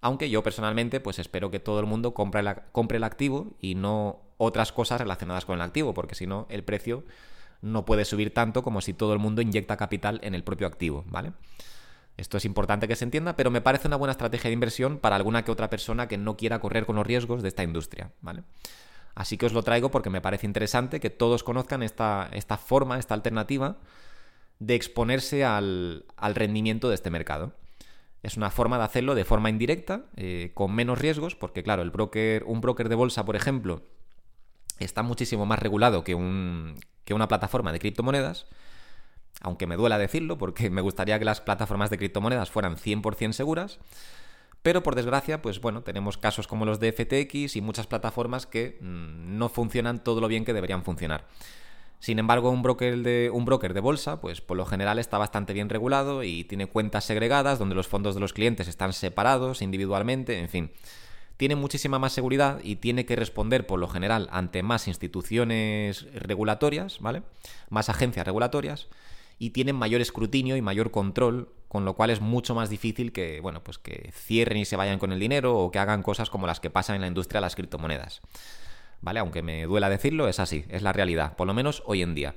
aunque 0.00 0.30
yo 0.30 0.42
personalmente 0.42 1.00
pues 1.00 1.18
espero 1.18 1.50
que 1.50 1.58
todo 1.60 1.80
el 1.80 1.86
mundo 1.86 2.14
compre, 2.14 2.42
compre 2.72 2.98
el 2.98 3.04
activo 3.04 3.56
y 3.60 3.74
no 3.74 4.20
otras 4.36 4.72
cosas 4.72 5.00
relacionadas 5.00 5.44
con 5.44 5.56
el 5.56 5.62
activo, 5.62 5.92
porque 5.94 6.14
si 6.14 6.26
no 6.26 6.46
el 6.48 6.62
precio 6.62 7.04
no 7.62 7.84
puede 7.84 8.04
subir 8.04 8.32
tanto 8.32 8.62
como 8.62 8.80
si 8.80 8.94
todo 8.94 9.12
el 9.12 9.18
mundo 9.18 9.42
inyecta 9.42 9.76
capital 9.76 10.20
en 10.22 10.34
el 10.34 10.44
propio 10.44 10.66
activo, 10.66 11.04
¿vale? 11.08 11.32
Esto 12.20 12.36
es 12.36 12.44
importante 12.44 12.86
que 12.86 12.96
se 12.96 13.04
entienda, 13.04 13.34
pero 13.34 13.50
me 13.50 13.62
parece 13.62 13.88
una 13.88 13.96
buena 13.96 14.12
estrategia 14.12 14.50
de 14.50 14.52
inversión 14.52 14.98
para 14.98 15.16
alguna 15.16 15.42
que 15.42 15.50
otra 15.50 15.70
persona 15.70 16.06
que 16.06 16.18
no 16.18 16.36
quiera 16.36 16.58
correr 16.60 16.84
con 16.84 16.96
los 16.96 17.06
riesgos 17.06 17.40
de 17.40 17.48
esta 17.48 17.62
industria, 17.62 18.12
¿vale? 18.20 18.42
Así 19.14 19.38
que 19.38 19.46
os 19.46 19.54
lo 19.54 19.62
traigo 19.62 19.90
porque 19.90 20.10
me 20.10 20.20
parece 20.20 20.46
interesante 20.46 21.00
que 21.00 21.08
todos 21.08 21.42
conozcan 21.42 21.82
esta, 21.82 22.28
esta 22.32 22.58
forma, 22.58 22.98
esta 22.98 23.14
alternativa 23.14 23.78
de 24.58 24.74
exponerse 24.74 25.46
al, 25.46 26.04
rendimiento 26.34 26.90
de 26.90 26.94
este 26.94 27.08
mercado. 27.08 27.54
Es 28.22 28.36
una 28.36 28.50
forma 28.50 28.76
de 28.76 28.84
hacerlo 28.84 29.14
de 29.14 29.24
forma 29.24 29.48
indirecta, 29.48 30.04
eh, 30.16 30.50
con 30.52 30.74
menos 30.74 30.98
riesgos, 30.98 31.36
porque 31.36 31.62
claro, 31.62 31.80
el 31.80 31.90
broker, 31.90 32.44
un 32.44 32.60
broker 32.60 32.90
de 32.90 32.96
bolsa, 32.96 33.24
por 33.24 33.34
ejemplo, 33.34 33.80
está 34.78 35.02
muchísimo 35.02 35.46
más 35.46 35.58
regulado 35.58 36.04
que, 36.04 36.14
un, 36.14 36.74
que 37.06 37.14
una 37.14 37.28
plataforma 37.28 37.72
de 37.72 37.78
criptomonedas, 37.78 38.46
aunque 39.40 39.66
me 39.66 39.76
duela 39.76 39.98
decirlo, 39.98 40.38
porque 40.38 40.70
me 40.70 40.80
gustaría 40.80 41.18
que 41.18 41.24
las 41.24 41.40
plataformas 41.40 41.90
de 41.90 41.98
criptomonedas 41.98 42.50
fueran 42.50 42.76
100% 42.76 43.32
seguras, 43.32 43.78
pero 44.62 44.82
por 44.82 44.94
desgracia, 44.94 45.40
pues 45.40 45.60
bueno, 45.60 45.82
tenemos 45.82 46.18
casos 46.18 46.46
como 46.46 46.66
los 46.66 46.80
de 46.80 46.92
FTX 46.92 47.56
y 47.56 47.60
muchas 47.60 47.86
plataformas 47.86 48.46
que 48.46 48.78
mm, 48.80 49.38
no 49.38 49.48
funcionan 49.48 50.04
todo 50.04 50.20
lo 50.20 50.28
bien 50.28 50.44
que 50.44 50.52
deberían 50.52 50.84
funcionar. 50.84 51.26
Sin 51.98 52.18
embargo, 52.18 52.50
un 52.50 52.62
broker, 52.62 52.98
de, 52.98 53.30
un 53.32 53.44
broker 53.44 53.74
de 53.74 53.80
bolsa, 53.80 54.20
pues 54.20 54.40
por 54.40 54.56
lo 54.56 54.64
general 54.64 54.98
está 54.98 55.18
bastante 55.18 55.52
bien 55.52 55.68
regulado 55.68 56.22
y 56.22 56.44
tiene 56.44 56.66
cuentas 56.66 57.04
segregadas 57.04 57.58
donde 57.58 57.74
los 57.74 57.88
fondos 57.88 58.14
de 58.14 58.20
los 58.20 58.32
clientes 58.32 58.68
están 58.68 58.92
separados 58.92 59.62
individualmente, 59.62 60.38
en 60.38 60.48
fin 60.48 60.70
tiene 61.40 61.56
muchísima 61.56 61.98
más 61.98 62.12
seguridad 62.12 62.60
y 62.62 62.76
tiene 62.76 63.06
que 63.06 63.16
responder 63.16 63.66
por 63.66 63.78
lo 63.78 63.88
general 63.88 64.28
ante 64.30 64.62
más 64.62 64.86
instituciones 64.88 66.06
regulatorias, 66.12 67.00
¿vale? 67.00 67.22
Más 67.70 67.88
agencias 67.88 68.26
regulatorias 68.26 68.88
y 69.40 69.50
tienen 69.50 69.74
mayor 69.74 70.02
escrutinio 70.02 70.54
y 70.56 70.62
mayor 70.62 70.90
control, 70.90 71.48
con 71.66 71.86
lo 71.86 71.94
cual 71.94 72.10
es 72.10 72.20
mucho 72.20 72.54
más 72.54 72.68
difícil 72.68 73.10
que, 73.10 73.40
bueno, 73.40 73.64
pues 73.64 73.78
que 73.78 74.12
cierren 74.12 74.58
y 74.58 74.66
se 74.66 74.76
vayan 74.76 74.98
con 74.98 75.12
el 75.12 75.18
dinero 75.18 75.58
o 75.58 75.70
que 75.70 75.78
hagan 75.78 76.02
cosas 76.02 76.28
como 76.28 76.46
las 76.46 76.60
que 76.60 76.68
pasan 76.68 76.96
en 76.96 77.00
la 77.00 77.08
industria 77.08 77.40
de 77.40 77.46
las 77.46 77.56
criptomonedas. 77.56 78.20
¿Vale? 79.00 79.18
Aunque 79.18 79.42
me 79.42 79.64
duela 79.64 79.88
decirlo, 79.88 80.28
es 80.28 80.38
así, 80.38 80.66
es 80.68 80.82
la 80.82 80.92
realidad, 80.92 81.36
por 81.36 81.46
lo 81.46 81.54
menos 81.54 81.82
hoy 81.86 82.02
en 82.02 82.14
día 82.14 82.34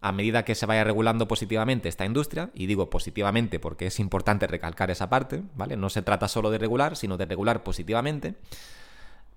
a 0.00 0.12
medida 0.12 0.44
que 0.44 0.54
se 0.54 0.66
vaya 0.66 0.84
regulando 0.84 1.26
positivamente 1.26 1.88
esta 1.88 2.04
industria, 2.04 2.50
y 2.54 2.66
digo 2.66 2.88
positivamente 2.88 3.58
porque 3.58 3.86
es 3.86 3.98
importante 3.98 4.46
recalcar 4.46 4.92
esa 4.92 5.10
parte, 5.10 5.42
¿vale? 5.56 5.76
No 5.76 5.90
se 5.90 6.02
trata 6.02 6.28
solo 6.28 6.50
de 6.50 6.58
regular, 6.58 6.96
sino 6.96 7.16
de 7.16 7.26
regular 7.26 7.64
positivamente, 7.64 8.36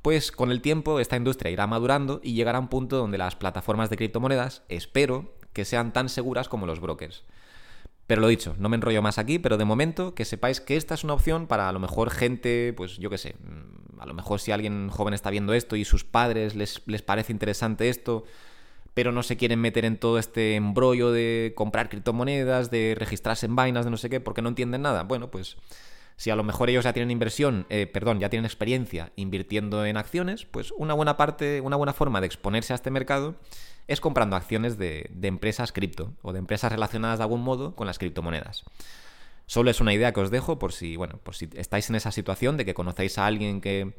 pues 0.03 0.31
con 0.31 0.51
el 0.51 0.61
tiempo 0.61 0.99
esta 0.99 1.17
industria 1.17 1.51
irá 1.51 1.65
madurando 1.65 2.21
y 2.23 2.33
llegará 2.33 2.59
a 2.59 2.61
un 2.61 2.67
punto 2.67 2.97
donde 2.97 3.17
las 3.17 3.35
plataformas 3.35 3.89
de 3.89 3.97
criptomonedas, 3.97 4.63
espero, 4.69 5.33
que 5.53 5.65
sean 5.65 5.93
tan 5.93 6.09
seguras 6.09 6.49
como 6.49 6.65
los 6.65 6.79
brokers. 6.79 7.23
Pero 8.07 8.21
lo 8.21 8.27
dicho, 8.27 8.55
no 8.59 8.67
me 8.67 8.75
enrollo 8.75 9.01
más 9.01 9.17
aquí, 9.17 9.39
pero 9.39 9.57
de 9.57 9.65
momento 9.65 10.13
que 10.15 10.25
sepáis 10.25 10.59
que 10.59 10.75
esta 10.75 10.95
es 10.95 11.03
una 11.03 11.13
opción 11.13 11.47
para 11.47 11.69
a 11.69 11.71
lo 11.71 11.79
mejor 11.79 12.09
gente, 12.09 12.73
pues 12.75 12.97
yo 12.97 13.09
qué 13.09 13.17
sé, 13.17 13.35
a 13.99 14.05
lo 14.05 14.13
mejor 14.13 14.39
si 14.39 14.51
alguien 14.51 14.89
joven 14.89 15.13
está 15.13 15.29
viendo 15.29 15.53
esto 15.53 15.75
y 15.75 15.85
sus 15.85 16.03
padres 16.03 16.55
les, 16.55 16.81
les 16.87 17.01
parece 17.01 17.31
interesante 17.31 17.87
esto, 17.87 18.25
pero 18.93 19.11
no 19.11 19.23
se 19.23 19.37
quieren 19.37 19.61
meter 19.61 19.85
en 19.85 19.97
todo 19.97 20.19
este 20.19 20.55
embrollo 20.55 21.11
de 21.11 21.53
comprar 21.55 21.87
criptomonedas, 21.87 22.69
de 22.69 22.95
registrarse 22.97 23.45
en 23.45 23.55
vainas, 23.55 23.85
de 23.85 23.91
no 23.91 23.97
sé 23.97 24.09
qué, 24.09 24.19
porque 24.19 24.41
no 24.41 24.49
entienden 24.49 24.81
nada. 24.81 25.03
Bueno, 25.03 25.31
pues 25.31 25.55
si 26.21 26.29
a 26.29 26.35
lo 26.35 26.43
mejor 26.43 26.69
ellos 26.69 26.83
ya 26.83 26.93
tienen 26.93 27.09
inversión, 27.09 27.65
eh, 27.69 27.87
perdón, 27.87 28.19
ya 28.19 28.29
tienen 28.29 28.45
experiencia 28.45 29.11
invirtiendo 29.15 29.87
en 29.87 29.97
acciones, 29.97 30.45
pues 30.45 30.71
una 30.77 30.93
buena 30.93 31.17
parte, 31.17 31.61
una 31.61 31.77
buena 31.77 31.93
forma 31.93 32.21
de 32.21 32.27
exponerse 32.27 32.73
a 32.73 32.75
este 32.75 32.91
mercado 32.91 33.33
es 33.87 33.99
comprando 34.01 34.35
acciones 34.35 34.77
de, 34.77 35.09
empresas 35.23 35.71
cripto 35.71 36.13
o 36.21 36.31
de 36.31 36.37
empresas 36.37 36.71
relacionadas 36.71 37.17
de 37.17 37.23
algún 37.23 37.41
modo 37.41 37.75
con 37.75 37.87
las 37.87 37.97
criptomonedas. 37.97 38.65
Solo 39.47 39.71
es 39.71 39.81
una 39.81 39.95
idea 39.95 40.13
que 40.13 40.19
os 40.19 40.29
dejo 40.29 40.59
por 40.59 40.73
si, 40.73 40.95
bueno, 40.95 41.17
por 41.23 41.33
si 41.33 41.49
estáis 41.55 41.89
en 41.89 41.95
esa 41.95 42.11
situación 42.11 42.55
de 42.55 42.65
que 42.65 42.75
conocéis 42.75 43.17
a 43.17 43.25
alguien 43.25 43.59
que 43.59 43.95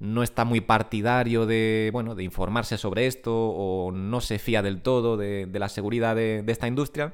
no 0.00 0.22
está 0.22 0.46
muy 0.46 0.62
partidario 0.62 1.44
de, 1.44 1.90
bueno, 1.92 2.14
de 2.14 2.24
informarse 2.24 2.78
sobre 2.78 3.06
esto 3.06 3.34
o 3.34 3.92
no 3.92 4.22
se 4.22 4.38
fía 4.38 4.62
del 4.62 4.80
todo 4.80 5.18
de, 5.18 5.46
la 5.52 5.68
seguridad 5.68 6.16
de, 6.16 6.42
esta 6.46 6.66
industria, 6.66 7.12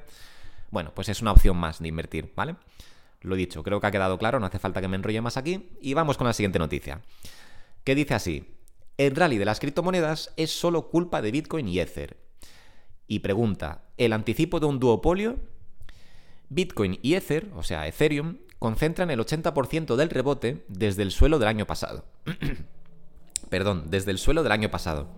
bueno, 0.71 0.93
pues 0.95 1.09
es 1.09 1.21
una 1.21 1.33
opción 1.33 1.57
más 1.57 1.79
de 1.79 1.89
invertir, 1.89 2.31
¿vale? 2.37 2.55
Lo 3.25 3.35
dicho, 3.35 3.63
creo 3.63 3.79
que 3.79 3.87
ha 3.87 3.91
quedado 3.91 4.17
claro, 4.17 4.39
no 4.39 4.45
hace 4.45 4.59
falta 4.59 4.81
que 4.81 4.87
me 4.87 4.95
enrolle 4.95 5.21
más 5.21 5.37
aquí. 5.37 5.69
Y 5.81 5.93
vamos 5.93 6.17
con 6.17 6.27
la 6.27 6.33
siguiente 6.33 6.59
noticia, 6.59 7.01
que 7.83 7.95
dice 7.95 8.13
así, 8.13 8.55
el 8.97 9.15
rally 9.15 9.37
de 9.37 9.45
las 9.45 9.59
criptomonedas 9.59 10.33
es 10.37 10.51
solo 10.51 10.89
culpa 10.89 11.21
de 11.21 11.31
Bitcoin 11.31 11.67
y 11.67 11.79
Ether. 11.79 12.17
Y 13.07 13.19
pregunta, 13.19 13.83
¿el 13.97 14.13
anticipo 14.13 14.59
de 14.59 14.67
un 14.67 14.79
duopolio? 14.79 15.37
Bitcoin 16.49 16.99
y 17.01 17.15
Ether, 17.15 17.49
o 17.55 17.63
sea, 17.63 17.87
Ethereum, 17.87 18.37
concentran 18.59 19.11
el 19.11 19.19
80% 19.19 19.95
del 19.95 20.09
rebote 20.09 20.63
desde 20.67 21.03
el 21.03 21.11
suelo 21.11 21.39
del 21.39 21.49
año 21.49 21.65
pasado. 21.65 22.05
perdón, 23.49 23.85
desde 23.89 24.11
el 24.11 24.17
suelo 24.17 24.43
del 24.43 24.51
año 24.51 24.69
pasado. 24.69 25.09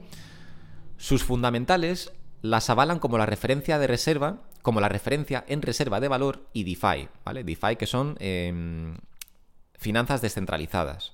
Sus 0.98 1.24
fundamentales 1.24 2.12
las 2.42 2.70
avalan 2.70 3.00
como 3.00 3.18
la 3.18 3.26
referencia 3.26 3.80
de 3.80 3.88
reserva, 3.88 4.42
como 4.62 4.82
la 4.82 4.90
referencia 4.90 5.44
en 5.48 5.62
reserva 5.62 6.00
de 6.00 6.08
valor 6.08 6.48
y 6.54 6.64
DeFi, 6.64 7.08
¿vale? 7.24 7.44
DeFi 7.44 7.76
que 7.78 7.88
son 7.88 8.16
em, 8.20 8.98
finanzas 9.78 10.22
descentralizadas. 10.22 11.14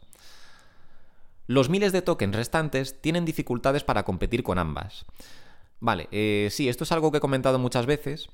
Los 1.48 1.70
miles 1.70 1.92
de 1.92 2.02
tokens 2.02 2.36
restantes 2.36 3.02
tienen 3.02 3.26
dificultades 3.26 3.84
para 3.84 4.04
competir 4.04 4.44
con 4.44 4.60
ambas. 4.60 5.06
Vale, 5.80 6.08
eh, 6.12 6.48
sí, 6.52 6.70
esto 6.70 6.86
es 6.86 6.92
algo 6.92 7.12
que 7.12 7.18
he 7.18 7.22
comentado 7.22 7.60
muchas 7.60 7.86
veces. 7.86 8.30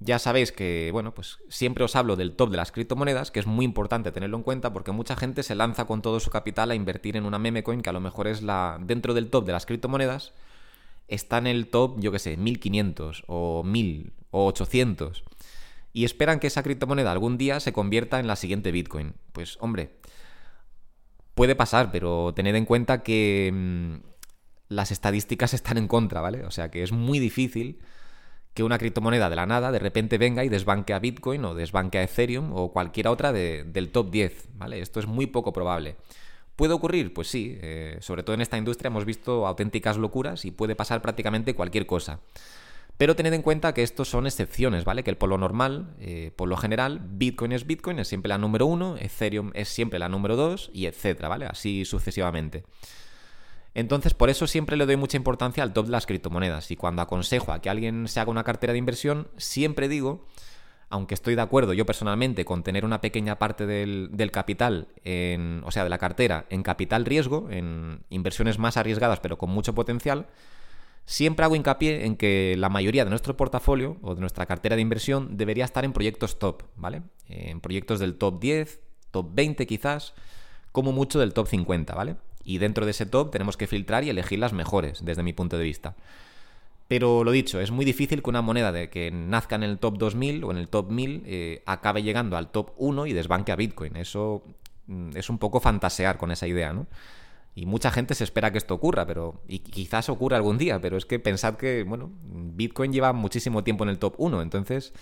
Ya 0.00 0.18
sabéis 0.18 0.52
que, 0.52 0.90
bueno, 0.92 1.12
pues 1.12 1.38
siempre 1.48 1.82
os 1.82 1.96
hablo 1.96 2.14
del 2.14 2.36
top 2.36 2.50
de 2.50 2.58
las 2.58 2.70
criptomonedas, 2.70 3.30
que 3.32 3.40
es 3.40 3.46
muy 3.46 3.64
importante 3.64 4.12
tenerlo 4.12 4.36
en 4.36 4.44
cuenta 4.44 4.72
porque 4.72 4.92
mucha 4.92 5.16
gente 5.16 5.42
se 5.42 5.56
lanza 5.56 5.86
con 5.86 6.02
todo 6.02 6.20
su 6.20 6.30
capital 6.30 6.70
a 6.70 6.74
invertir 6.74 7.16
en 7.16 7.24
una 7.24 7.38
meme 7.38 7.64
coin 7.64 7.80
que 7.80 7.90
a 7.90 7.94
lo 7.94 8.00
mejor 8.00 8.28
es 8.28 8.42
la 8.42 8.78
dentro 8.80 9.14
del 9.14 9.30
top 9.30 9.46
de 9.46 9.52
las 9.52 9.66
criptomonedas 9.66 10.32
está 11.08 11.38
en 11.38 11.46
el 11.46 11.68
top, 11.68 11.98
yo 12.00 12.12
qué 12.12 12.18
sé, 12.18 12.36
1500 12.36 13.24
o 13.26 13.62
1000 13.64 14.12
o 14.30 14.46
800 14.46 15.24
y 15.92 16.04
esperan 16.04 16.38
que 16.38 16.46
esa 16.46 16.62
criptomoneda 16.62 17.10
algún 17.10 17.38
día 17.38 17.60
se 17.60 17.72
convierta 17.72 18.20
en 18.20 18.26
la 18.26 18.36
siguiente 18.36 18.70
Bitcoin. 18.70 19.14
Pues 19.32 19.56
hombre, 19.60 19.96
puede 21.34 21.56
pasar, 21.56 21.90
pero 21.90 22.32
tened 22.34 22.54
en 22.54 22.66
cuenta 22.66 23.02
que 23.02 23.50
mm, 23.52 23.94
las 24.68 24.92
estadísticas 24.92 25.54
están 25.54 25.78
en 25.78 25.88
contra, 25.88 26.20
¿vale? 26.20 26.44
O 26.44 26.50
sea 26.50 26.70
que 26.70 26.82
es 26.82 26.92
muy 26.92 27.18
difícil 27.18 27.80
que 28.54 28.64
una 28.64 28.78
criptomoneda 28.78 29.30
de 29.30 29.36
la 29.36 29.46
nada 29.46 29.72
de 29.72 29.78
repente 29.78 30.18
venga 30.18 30.44
y 30.44 30.48
desbanque 30.48 30.92
a 30.92 30.98
Bitcoin 30.98 31.44
o 31.44 31.54
desbanque 31.54 31.98
a 31.98 32.02
Ethereum 32.02 32.52
o 32.52 32.72
cualquier 32.72 33.08
otra 33.08 33.32
del 33.32 33.90
top 33.90 34.10
10, 34.10 34.48
¿vale? 34.54 34.80
Esto 34.80 35.00
es 35.00 35.06
muy 35.06 35.26
poco 35.26 35.52
probable. 35.52 35.96
¿Puede 36.58 36.74
ocurrir? 36.74 37.14
Pues 37.14 37.28
sí, 37.28 37.56
eh, 37.62 37.98
sobre 38.00 38.24
todo 38.24 38.34
en 38.34 38.40
esta 38.40 38.58
industria 38.58 38.88
hemos 38.88 39.04
visto 39.04 39.46
auténticas 39.46 39.96
locuras 39.96 40.44
y 40.44 40.50
puede 40.50 40.74
pasar 40.74 41.00
prácticamente 41.00 41.54
cualquier 41.54 41.86
cosa. 41.86 42.18
Pero 42.96 43.14
tened 43.14 43.32
en 43.32 43.42
cuenta 43.42 43.72
que 43.74 43.84
estos 43.84 44.08
son 44.08 44.26
excepciones, 44.26 44.84
¿vale? 44.84 45.04
Que 45.04 45.10
el 45.10 45.16
polo 45.16 45.38
normal, 45.38 45.94
eh, 46.00 46.32
por 46.34 46.48
lo 46.48 46.56
general, 46.56 47.00
Bitcoin 47.00 47.52
es 47.52 47.64
Bitcoin, 47.64 48.00
es 48.00 48.08
siempre 48.08 48.28
la 48.28 48.38
número 48.38 48.66
uno, 48.66 48.96
Ethereum 48.98 49.52
es 49.54 49.68
siempre 49.68 50.00
la 50.00 50.08
número 50.08 50.34
dos, 50.34 50.68
y 50.74 50.86
etcétera, 50.86 51.28
¿vale? 51.28 51.46
Así 51.46 51.84
sucesivamente. 51.84 52.64
Entonces, 53.74 54.14
por 54.14 54.28
eso 54.28 54.48
siempre 54.48 54.76
le 54.76 54.84
doy 54.84 54.96
mucha 54.96 55.16
importancia 55.16 55.62
al 55.62 55.72
top 55.72 55.86
de 55.86 55.92
las 55.92 56.06
criptomonedas. 56.06 56.72
Y 56.72 56.76
cuando 56.76 57.02
aconsejo 57.02 57.52
a 57.52 57.60
que 57.60 57.70
alguien 57.70 58.08
se 58.08 58.18
haga 58.18 58.32
una 58.32 58.42
cartera 58.42 58.72
de 58.72 58.80
inversión, 58.80 59.28
siempre 59.36 59.86
digo 59.86 60.26
aunque 60.90 61.14
estoy 61.14 61.34
de 61.34 61.42
acuerdo 61.42 61.72
yo 61.74 61.84
personalmente 61.84 62.44
con 62.44 62.62
tener 62.62 62.84
una 62.84 63.00
pequeña 63.00 63.38
parte 63.38 63.66
del, 63.66 64.30
capital, 64.32 64.88
en, 65.04 65.62
o 65.64 65.70
sea, 65.70 65.84
de 65.84 65.90
la 65.90 65.98
cartera, 65.98 66.46
en 66.50 66.62
capital 66.62 67.04
riesgo, 67.04 67.48
en 67.50 68.00
inversiones 68.10 68.58
más 68.58 68.76
arriesgadas 68.76 69.20
pero 69.20 69.38
con 69.38 69.50
mucho 69.50 69.74
potencial, 69.74 70.26
siempre 71.04 71.44
hago 71.44 71.56
hincapié 71.56 72.06
en 72.06 72.16
que 72.16 72.54
la 72.58 72.68
mayoría 72.68 73.04
de 73.04 73.10
nuestro 73.10 73.36
portafolio 73.36 73.96
o 74.02 74.14
de 74.14 74.20
nuestra 74.20 74.46
cartera 74.46 74.76
de 74.76 74.82
inversión 74.82 75.36
debería 75.36 75.64
estar 75.64 75.84
en 75.84 75.92
proyectos 75.92 76.38
top, 76.38 76.62
¿vale? 76.76 77.02
En 77.26 77.60
proyectos 77.60 77.98
del 77.98 78.16
top 78.16 78.40
10, 78.40 78.80
top 79.10 79.30
20 79.32 79.66
quizás, 79.66 80.14
como 80.72 80.92
mucho 80.92 81.18
del 81.18 81.32
top 81.32 81.48
50, 81.48 81.94
¿vale? 81.94 82.16
Y 82.44 82.58
dentro 82.58 82.84
de 82.84 82.92
ese 82.92 83.06
top 83.06 83.30
tenemos 83.30 83.56
que 83.56 83.66
filtrar 83.66 84.04
y 84.04 84.10
elegir 84.10 84.38
las 84.38 84.52
mejores, 84.52 85.04
desde 85.04 85.22
mi 85.22 85.32
punto 85.32 85.58
de 85.58 85.64
vista. 85.64 85.96
Pero 86.88 87.22
lo 87.22 87.32
dicho, 87.32 87.60
es 87.60 87.70
muy 87.70 87.84
difícil 87.84 88.22
que 88.22 88.30
una 88.30 88.40
moneda 88.40 88.72
de 88.72 88.88
que 88.88 89.10
nazca 89.10 89.56
en 89.56 89.62
el 89.62 89.78
top 89.78 89.98
2000 89.98 90.42
o 90.44 90.50
en 90.50 90.56
el 90.56 90.68
top 90.68 90.90
1000 90.90 91.22
eh, 91.26 91.62
acabe 91.66 92.02
llegando 92.02 92.36
al 92.38 92.50
top 92.50 92.72
1 92.78 93.06
y 93.06 93.12
desbanque 93.12 93.52
a 93.52 93.56
Bitcoin. 93.56 93.96
Eso 93.96 94.42
mm, 94.86 95.10
es 95.14 95.28
un 95.28 95.38
poco 95.38 95.60
fantasear 95.60 96.16
con 96.16 96.30
esa 96.30 96.46
idea, 96.46 96.72
¿no? 96.72 96.86
Y 97.54 97.66
mucha 97.66 97.90
gente 97.90 98.14
se 98.14 98.24
espera 98.24 98.52
que 98.52 98.58
esto 98.58 98.74
ocurra, 98.74 99.06
pero. 99.06 99.42
Y 99.48 99.58
quizás 99.58 100.08
ocurra 100.08 100.36
algún 100.36 100.58
día, 100.58 100.80
pero 100.80 100.96
es 100.96 101.04
que 101.04 101.18
pensad 101.18 101.56
que, 101.56 101.82
bueno, 101.82 102.10
Bitcoin 102.22 102.92
lleva 102.92 103.12
muchísimo 103.12 103.64
tiempo 103.64 103.84
en 103.84 103.90
el 103.90 103.98
top 103.98 104.14
1, 104.16 104.42
entonces 104.42 104.92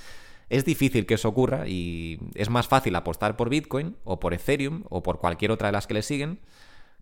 es 0.49 0.65
difícil 0.65 1.07
que 1.07 1.15
eso 1.15 1.29
ocurra 1.29 1.69
y 1.69 2.19
es 2.35 2.51
más 2.51 2.69
fácil 2.69 2.95
apostar 2.97 3.37
por 3.37 3.51
Bitcoin 3.51 3.97
o 4.05 4.21
por 4.21 4.33
Ethereum 4.33 4.85
o 4.89 5.03
por 5.03 5.19
cualquier 5.19 5.51
otra 5.51 5.69
de 5.69 5.73
las 5.73 5.87
que 5.87 5.95
le 5.95 6.03
siguen 6.03 6.41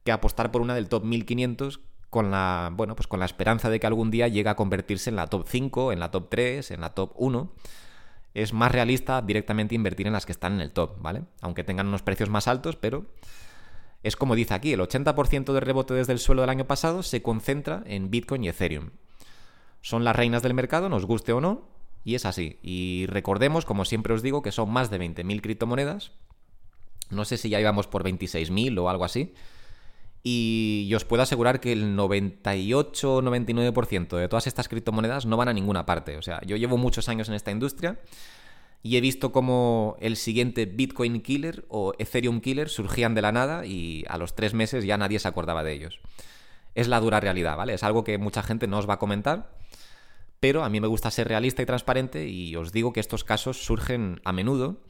que 0.03 0.13
apostar 0.13 0.51
por 0.51 0.63
una 0.63 0.75
del 0.75 0.89
top 0.89 1.05
1500 1.05 1.81
con 2.15 2.31
la, 2.31 2.71
bueno, 2.73 2.95
pues 2.95 3.09
con 3.09 3.19
la 3.19 3.27
esperanza 3.27 3.71
de 3.71 3.81
que 3.81 3.89
algún 3.89 4.13
día 4.13 4.29
llegue 4.29 4.49
a 4.49 4.55
convertirse 4.55 5.11
en 5.11 5.17
la 5.17 5.27
top 5.27 5.49
5, 5.49 5.91
en 5.91 5.99
la 5.99 6.13
top 6.13 6.29
3, 6.31 6.71
en 6.71 6.81
la 6.81 6.91
top 6.91 7.11
1. 7.17 7.51
Es 8.35 8.53
más 8.53 8.71
realista 8.71 9.21
directamente 9.21 9.75
invertir 9.75 10.07
en 10.07 10.13
las 10.13 10.25
que 10.25 10.31
están 10.31 10.53
en 10.53 10.61
el 10.61 10.71
top, 10.71 11.03
¿vale? 11.03 11.25
Aunque 11.41 11.65
tengan 11.65 11.89
unos 11.89 12.03
precios 12.03 12.31
más 12.31 12.47
altos, 12.47 12.77
pero 12.77 13.07
es 14.05 14.15
como 14.15 14.37
dice 14.37 14.55
aquí, 14.55 14.73
el 14.73 14.79
80% 14.79 15.53
del 15.53 15.63
rebote 15.63 15.93
desde 15.93 16.13
el 16.13 16.21
suelo 16.21 16.43
del 16.43 16.51
año 16.51 16.69
pasado 16.69 17.03
se 17.03 17.21
concentra 17.21 17.83
en 17.85 18.13
Bitcoin 18.13 18.45
y 18.45 18.49
Ethereum. 18.49 18.91
Son 19.81 20.05
las 20.05 20.15
reinas 20.15 20.45
del 20.45 20.55
mercado, 20.55 20.89
nos 20.89 21.07
guste 21.07 21.33
o 21.33 21.41
no, 21.41 21.67
y 22.05 22.15
es 22.15 22.27
así. 22.27 22.61
Y 22.63 23.07
recordemos, 23.09 23.65
como 23.65 23.85
siempre 23.85 24.15
os 24.15 24.23
digo, 24.23 24.41
que 24.41 24.53
son 24.53 24.71
más 24.71 24.89
de 24.89 25.01
20.000 25.01 25.41
criptomonedas. 25.41 26.13
No 27.11 27.25
sé 27.25 27.39
si 27.39 27.49
ya 27.49 27.61
íbamos 27.61 27.89
por 27.89 28.05
26.000 28.05 28.79
o 28.79 28.89
algo 28.89 29.05
así. 29.05 29.35
Y 30.27 30.91
os 30.97 31.05
puedo 31.05 31.23
asegurar 31.23 31.61
que 31.61 31.71
el 31.73 31.95
98 31.95 33.21
99% 33.21 34.17
de 34.17 34.29
todas 34.29 34.47
estas 34.47 34.69
criptomonedas 34.69 35.27
no 35.27 35.37
van 35.37 35.49
a 35.49 35.53
ninguna 35.53 35.85
parte. 35.85 36.17
O 36.17 36.23
sea, 36.23 36.41
yo 36.47 36.57
llevo 36.57 36.79
muchos 36.79 37.11
años 37.11 37.29
en 37.29 37.35
esta 37.35 37.51
industria 37.51 37.99
y 38.83 38.97
he 38.97 39.03
visto 39.03 39.33
cómo 39.33 39.97
el 40.01 40.17
siguiente 40.17 40.65
Bitcoin 40.65 41.21
Killer 41.21 41.67
o 41.69 41.93
Ethereum 41.99 42.41
Killer 42.41 42.71
surgían 42.71 43.15
de 43.15 43.21
la 43.21 43.33
nada 43.33 43.67
y 43.67 44.05
a 44.09 44.17
los 44.17 44.35
tres 44.35 44.55
meses 44.55 44.87
ya 44.87 44.97
nadie 44.97 45.19
se 45.19 45.29
acordaba 45.29 45.63
de 45.63 45.73
ellos. 45.73 46.01
Es 46.75 46.89
la 46.89 47.01
dura 47.01 47.21
realidad, 47.21 47.59
¿vale? 47.59 47.75
Es 47.75 47.83
algo 47.83 48.03
que 48.03 48.17
mucha 48.17 48.43
gente 48.43 48.67
no 48.67 48.79
os 48.79 48.89
va 48.89 48.95
a 48.95 48.99
comentar, 48.99 49.59
pero 50.41 50.65
a 50.65 50.71
mí 50.71 50.81
me 50.81 50.87
gusta 50.87 51.11
ser 51.11 51.29
realista 51.29 51.63
y 51.63 51.67
transparente 51.67 52.29
y 52.29 52.57
os 52.57 52.73
digo 52.73 52.95
que 52.95 53.01
estos 53.01 53.25
casos 53.25 53.63
surgen 53.63 54.23
a 54.25 54.33
menudo 54.33 54.81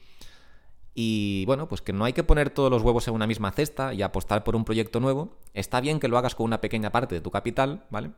y 0.94 1.44
bueno, 1.46 1.68
pues 1.68 1.82
que 1.82 1.92
no 1.92 2.04
hay 2.04 2.12
que 2.12 2.22
poner 2.22 2.50
todos 2.50 2.70
los 2.70 2.82
huevos 2.82 3.08
en 3.08 3.14
una 3.14 3.26
misma 3.26 3.50
cesta 3.50 3.92
y 3.92 4.02
apostar 4.02 4.44
por 4.44 4.54
un 4.54 4.64
proyecto 4.64 5.00
nuevo. 5.00 5.36
Está 5.52 5.80
bien 5.80 5.98
que 5.98 6.06
lo 6.06 6.16
hagas 6.16 6.36
con 6.36 6.44
una 6.44 6.60
pequeña 6.60 6.90
parte 6.90 7.16
de 7.16 7.20
tu 7.20 7.32
capital, 7.32 7.84
¿vale? 7.90 8.12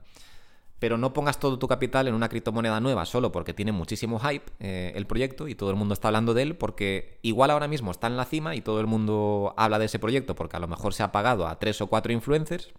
Pero 0.79 0.99
no 0.99 1.15
pongas 1.15 1.41
todo 1.41 1.59
tu 1.59 1.69
capital 1.69 2.07
en 2.07 2.15
una 2.15 2.29
criptomoneda 2.29 2.79
nueva 2.81 3.07
solo 3.07 3.33
porque 3.33 3.55
tiene 3.55 3.73
muchísimo 3.73 4.19
hype 4.19 4.45
eh, 4.61 4.93
el 4.95 5.07
proyecto 5.07 5.49
y 5.49 5.55
todo 5.55 5.71
el 5.71 5.77
mundo 5.77 5.95
está 5.95 6.09
hablando 6.09 6.35
de 6.35 6.43
él 6.43 6.57
porque 6.57 7.19
igual 7.23 7.51
ahora 7.51 7.67
mismo 7.67 7.91
está 7.91 8.09
en 8.09 8.19
la 8.19 8.27
cima 8.27 8.55
y 8.55 8.61
todo 8.61 8.79
el 8.81 8.87
mundo 8.87 9.55
habla 9.57 9.79
de 9.79 9.87
ese 9.87 9.99
proyecto 9.99 10.35
porque 10.35 10.59
a 10.59 10.61
lo 10.61 10.69
mejor 10.69 10.93
se 10.93 11.03
ha 11.03 11.13
pagado 11.13 11.49
a 11.49 11.59
tres 11.59 11.81
o 11.81 11.87
cuatro 11.87 12.13
influencers. 12.13 12.75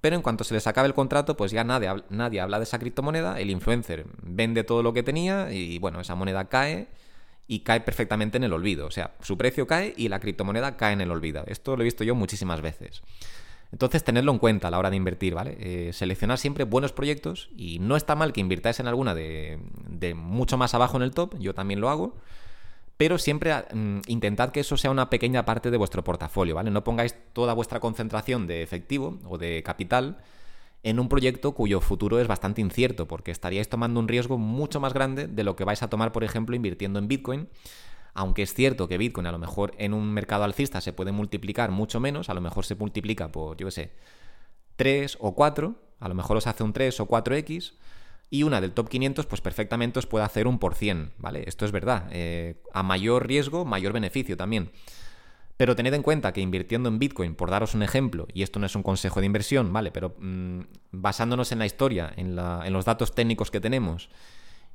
Pero 0.00 0.14
en 0.14 0.22
cuanto 0.22 0.44
se 0.44 0.54
les 0.54 0.66
acabe 0.66 0.86
el 0.86 0.94
contrato, 0.94 1.36
pues 1.36 1.50
ya 1.50 1.64
nadie, 1.64 1.90
nadie 2.10 2.40
habla 2.40 2.58
de 2.58 2.62
esa 2.62 2.78
criptomoneda, 2.78 3.40
el 3.40 3.50
influencer 3.50 4.06
vende 4.22 4.62
todo 4.62 4.82
lo 4.84 4.94
que 4.94 5.02
tenía 5.02 5.52
y 5.52 5.78
bueno, 5.78 6.00
esa 6.00 6.14
moneda 6.14 6.48
cae 6.48 6.88
y 7.46 7.60
cae 7.60 7.80
perfectamente 7.80 8.36
en 8.36 8.44
el 8.44 8.52
olvido. 8.52 8.86
O 8.86 8.90
sea, 8.90 9.14
su 9.20 9.36
precio 9.36 9.66
cae 9.66 9.94
y 9.96 10.08
la 10.08 10.20
criptomoneda 10.20 10.76
cae 10.76 10.92
en 10.92 11.00
el 11.00 11.10
olvido. 11.10 11.44
Esto 11.46 11.76
lo 11.76 11.82
he 11.82 11.84
visto 11.84 12.04
yo 12.04 12.14
muchísimas 12.14 12.60
veces. 12.60 13.02
Entonces, 13.72 14.02
tenedlo 14.02 14.32
en 14.32 14.38
cuenta 14.38 14.68
a 14.68 14.70
la 14.70 14.78
hora 14.78 14.90
de 14.90 14.96
invertir, 14.96 15.34
¿vale? 15.34 15.56
Eh, 15.60 15.92
seleccionar 15.92 16.38
siempre 16.38 16.64
buenos 16.64 16.92
proyectos 16.92 17.50
y 17.56 17.78
no 17.78 17.96
está 17.96 18.16
mal 18.16 18.32
que 18.32 18.40
invirtáis 18.40 18.80
en 18.80 18.88
alguna 18.88 19.14
de, 19.14 19.58
mucho 20.16 20.56
más 20.56 20.74
abajo 20.74 20.96
en 20.96 21.04
el 21.04 21.12
top, 21.12 21.38
yo 21.38 21.54
también 21.54 21.80
lo 21.80 21.88
hago, 21.88 22.16
pero 22.96 23.16
siempre 23.16 23.54
mm, 23.72 24.00
intentad 24.08 24.50
que 24.50 24.60
eso 24.60 24.76
sea 24.76 24.90
una 24.90 25.08
pequeña 25.08 25.44
parte 25.44 25.70
de 25.70 25.76
vuestro 25.76 26.02
portafolio, 26.02 26.56
¿vale? 26.56 26.70
No 26.70 26.82
pongáis 26.82 27.14
toda 27.32 27.54
vuestra 27.54 27.78
concentración 27.78 28.46
de 28.48 28.62
efectivo 28.62 29.18
o 29.28 29.38
de 29.38 29.62
capital 29.62 30.18
en 30.82 30.98
un 30.98 31.08
proyecto 31.08 31.52
cuyo 31.52 31.80
futuro 31.80 32.20
es 32.20 32.26
bastante 32.26 32.60
incierto, 32.60 33.06
porque 33.06 33.30
estaríais 33.30 33.68
tomando 33.68 34.00
un 34.00 34.08
riesgo 34.08 34.38
mucho 34.38 34.80
más 34.80 34.94
grande 34.94 35.26
de 35.26 35.44
lo 35.44 35.56
que 35.56 35.64
vais 35.64 35.82
a 35.82 35.90
tomar, 35.90 36.12
por 36.12 36.24
ejemplo, 36.24 36.56
invirtiendo 36.56 36.98
en 36.98 37.08
Bitcoin. 37.08 37.48
Aunque 38.14 38.42
es 38.42 38.54
cierto 38.54 38.88
que 38.88 38.98
Bitcoin 38.98 39.26
a 39.26 39.32
lo 39.32 39.38
mejor 39.38 39.72
en 39.78 39.94
un 39.94 40.12
mercado 40.12 40.44
alcista 40.44 40.80
se 40.80 40.92
puede 40.92 41.12
multiplicar 41.12 41.70
mucho 41.70 42.00
menos, 42.00 42.28
a 42.28 42.34
lo 42.34 42.40
mejor 42.40 42.64
se 42.64 42.74
multiplica 42.74 43.30
por, 43.30 43.56
yo 43.56 43.66
qué 43.66 43.72
sé, 43.72 43.92
3 44.76 45.18
o 45.20 45.34
4, 45.34 45.74
a 46.00 46.08
lo 46.08 46.14
mejor 46.14 46.36
os 46.36 46.46
hace 46.46 46.64
un 46.64 46.72
3 46.72 46.98
o 47.00 47.06
4x, 47.06 47.74
y 48.30 48.44
una 48.44 48.60
del 48.60 48.72
top 48.72 48.88
500 48.88 49.26
pues 49.26 49.40
perfectamente 49.40 49.98
os 49.98 50.06
puede 50.06 50.24
hacer 50.24 50.46
un 50.46 50.58
por 50.58 50.74
cien, 50.74 51.12
¿vale? 51.18 51.44
Esto 51.46 51.64
es 51.64 51.72
verdad. 51.72 52.08
Eh, 52.12 52.62
a 52.72 52.82
mayor 52.82 53.26
riesgo, 53.26 53.64
mayor 53.64 53.92
beneficio 53.92 54.36
también. 54.36 54.70
Pero 55.60 55.76
tened 55.76 55.92
en 55.92 56.02
cuenta 56.02 56.32
que 56.32 56.40
invirtiendo 56.40 56.88
en 56.88 56.98
Bitcoin, 56.98 57.34
por 57.34 57.50
daros 57.50 57.74
un 57.74 57.82
ejemplo, 57.82 58.26
y 58.32 58.44
esto 58.44 58.58
no 58.58 58.64
es 58.64 58.74
un 58.76 58.82
consejo 58.82 59.20
de 59.20 59.26
inversión, 59.26 59.74
¿vale? 59.74 59.90
Pero 59.90 60.16
mm, 60.18 60.60
basándonos 60.90 61.52
en 61.52 61.58
la 61.58 61.66
historia, 61.66 62.10
en, 62.16 62.34
los 62.34 62.86
datos 62.86 63.14
técnicos 63.14 63.50
que 63.50 63.60
tenemos, 63.60 64.08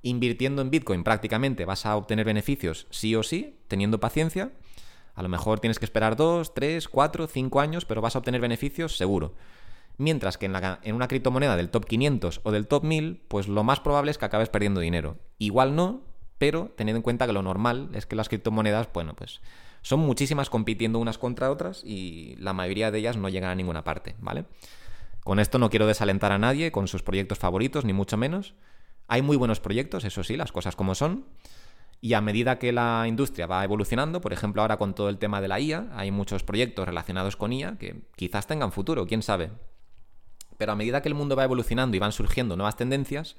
invirtiendo 0.04 0.62
en 0.62 0.70
Bitcoin 0.70 1.04
prácticamente 1.04 1.66
vas 1.66 1.88
a 1.88 1.96
obtener 1.96 2.24
beneficios 2.24 2.86
sí 2.92 3.16
o 3.16 3.24
sí, 3.24 3.58
teniendo 3.68 4.00
paciencia. 4.00 4.52
A 5.16 5.24
lo 5.24 5.28
mejor 5.28 5.60
tienes 5.60 5.80
que 5.80 5.86
esperar 5.86 6.16
2, 6.16 6.54
3, 6.54 6.88
4, 6.88 7.26
5 7.26 7.60
años, 7.60 7.86
pero 7.86 8.02
vas 8.02 8.16
a 8.16 8.20
obtener 8.20 8.40
beneficios 8.40 8.96
seguro. 8.96 9.34
Mientras 9.98 10.38
que 10.38 10.46
en, 10.46 10.54
en, 10.84 10.94
una 10.94 11.08
criptomoneda 11.08 11.58
del 11.58 11.72
top 11.72 11.86
500 11.86 12.42
o 12.44 12.52
del 12.52 12.68
top 12.68 12.84
1000, 12.84 13.24
pues 13.28 13.48
lo 13.48 13.64
más 13.64 13.80
probable 13.80 14.12
es 14.12 14.20
que 14.20 14.26
acabes 14.26 14.50
perdiendo 14.50 14.82
dinero. 14.82 15.18
Igual 15.40 15.76
no, 15.76 16.04
pero 16.38 16.72
tened 16.76 16.96
en 16.96 17.02
cuenta 17.02 17.28
que 17.28 17.34
lo 17.34 17.42
normal 17.42 17.90
es 17.94 18.06
que 18.06 18.16
las 18.16 18.30
criptomonedas, 18.30 18.90
bueno, 18.94 19.14
pues 19.16 19.42
son 19.82 20.00
muchísimas 20.00 20.50
compitiendo 20.50 21.00
unas 21.00 21.18
contra 21.18 21.52
otras 21.52 21.84
y 21.84 22.36
la 22.40 22.54
mayoría 22.54 22.92
de 22.92 23.00
ellas 23.00 23.18
no 23.18 23.30
llegan 23.30 23.52
a 23.52 23.56
ninguna 23.56 23.84
parte, 23.84 24.16
¿vale? 24.20 24.46
Con 25.24 25.40
esto 25.40 25.60
no 25.60 25.70
quiero 25.70 25.88
desalentar 25.88 26.32
a 26.32 26.38
nadie 26.38 26.72
con 26.72 26.88
sus 26.88 27.04
proyectos 27.04 27.40
favoritos, 27.40 27.86
ni 27.86 27.94
mucho 27.94 28.18
menos. 28.18 28.54
Hay 29.08 29.22
muy 29.22 29.38
buenos 29.38 29.60
proyectos, 29.60 30.04
eso 30.04 30.24
sí, 30.24 30.38
las 30.38 30.52
cosas 30.52 30.76
como 30.76 30.96
son. 30.96 31.26
Y 32.02 32.14
a 32.14 32.22
medida 32.22 32.60
que 32.60 32.72
la 32.72 33.06
industria 33.08 33.48
va 33.48 33.64
evolucionando, 33.64 34.22
por 34.22 34.34
ejemplo 34.34 34.62
ahora 34.62 34.78
con 34.78 34.94
todo 34.94 35.10
el 35.10 35.18
tema 35.18 35.42
de 35.42 35.48
la 35.48 35.60
IA, 35.60 35.88
hay 35.96 36.12
muchos 36.12 36.44
proyectos 36.44 36.86
relacionados 36.88 37.36
con 37.36 37.54
IA 37.54 37.78
que 37.78 38.02
quizás 38.16 38.48
tengan 38.48 38.72
futuro, 38.72 39.08
quién 39.08 39.24
sabe. 39.24 39.52
Pero 40.58 40.72
a 40.72 40.76
medida 40.76 41.02
que 41.02 41.10
el 41.10 41.16
mundo 41.16 41.36
va 41.36 41.44
evolucionando 41.44 41.96
y 41.96 42.00
van 42.00 42.12
surgiendo 42.12 42.56
nuevas 42.56 42.76
tendencias, 42.76 43.36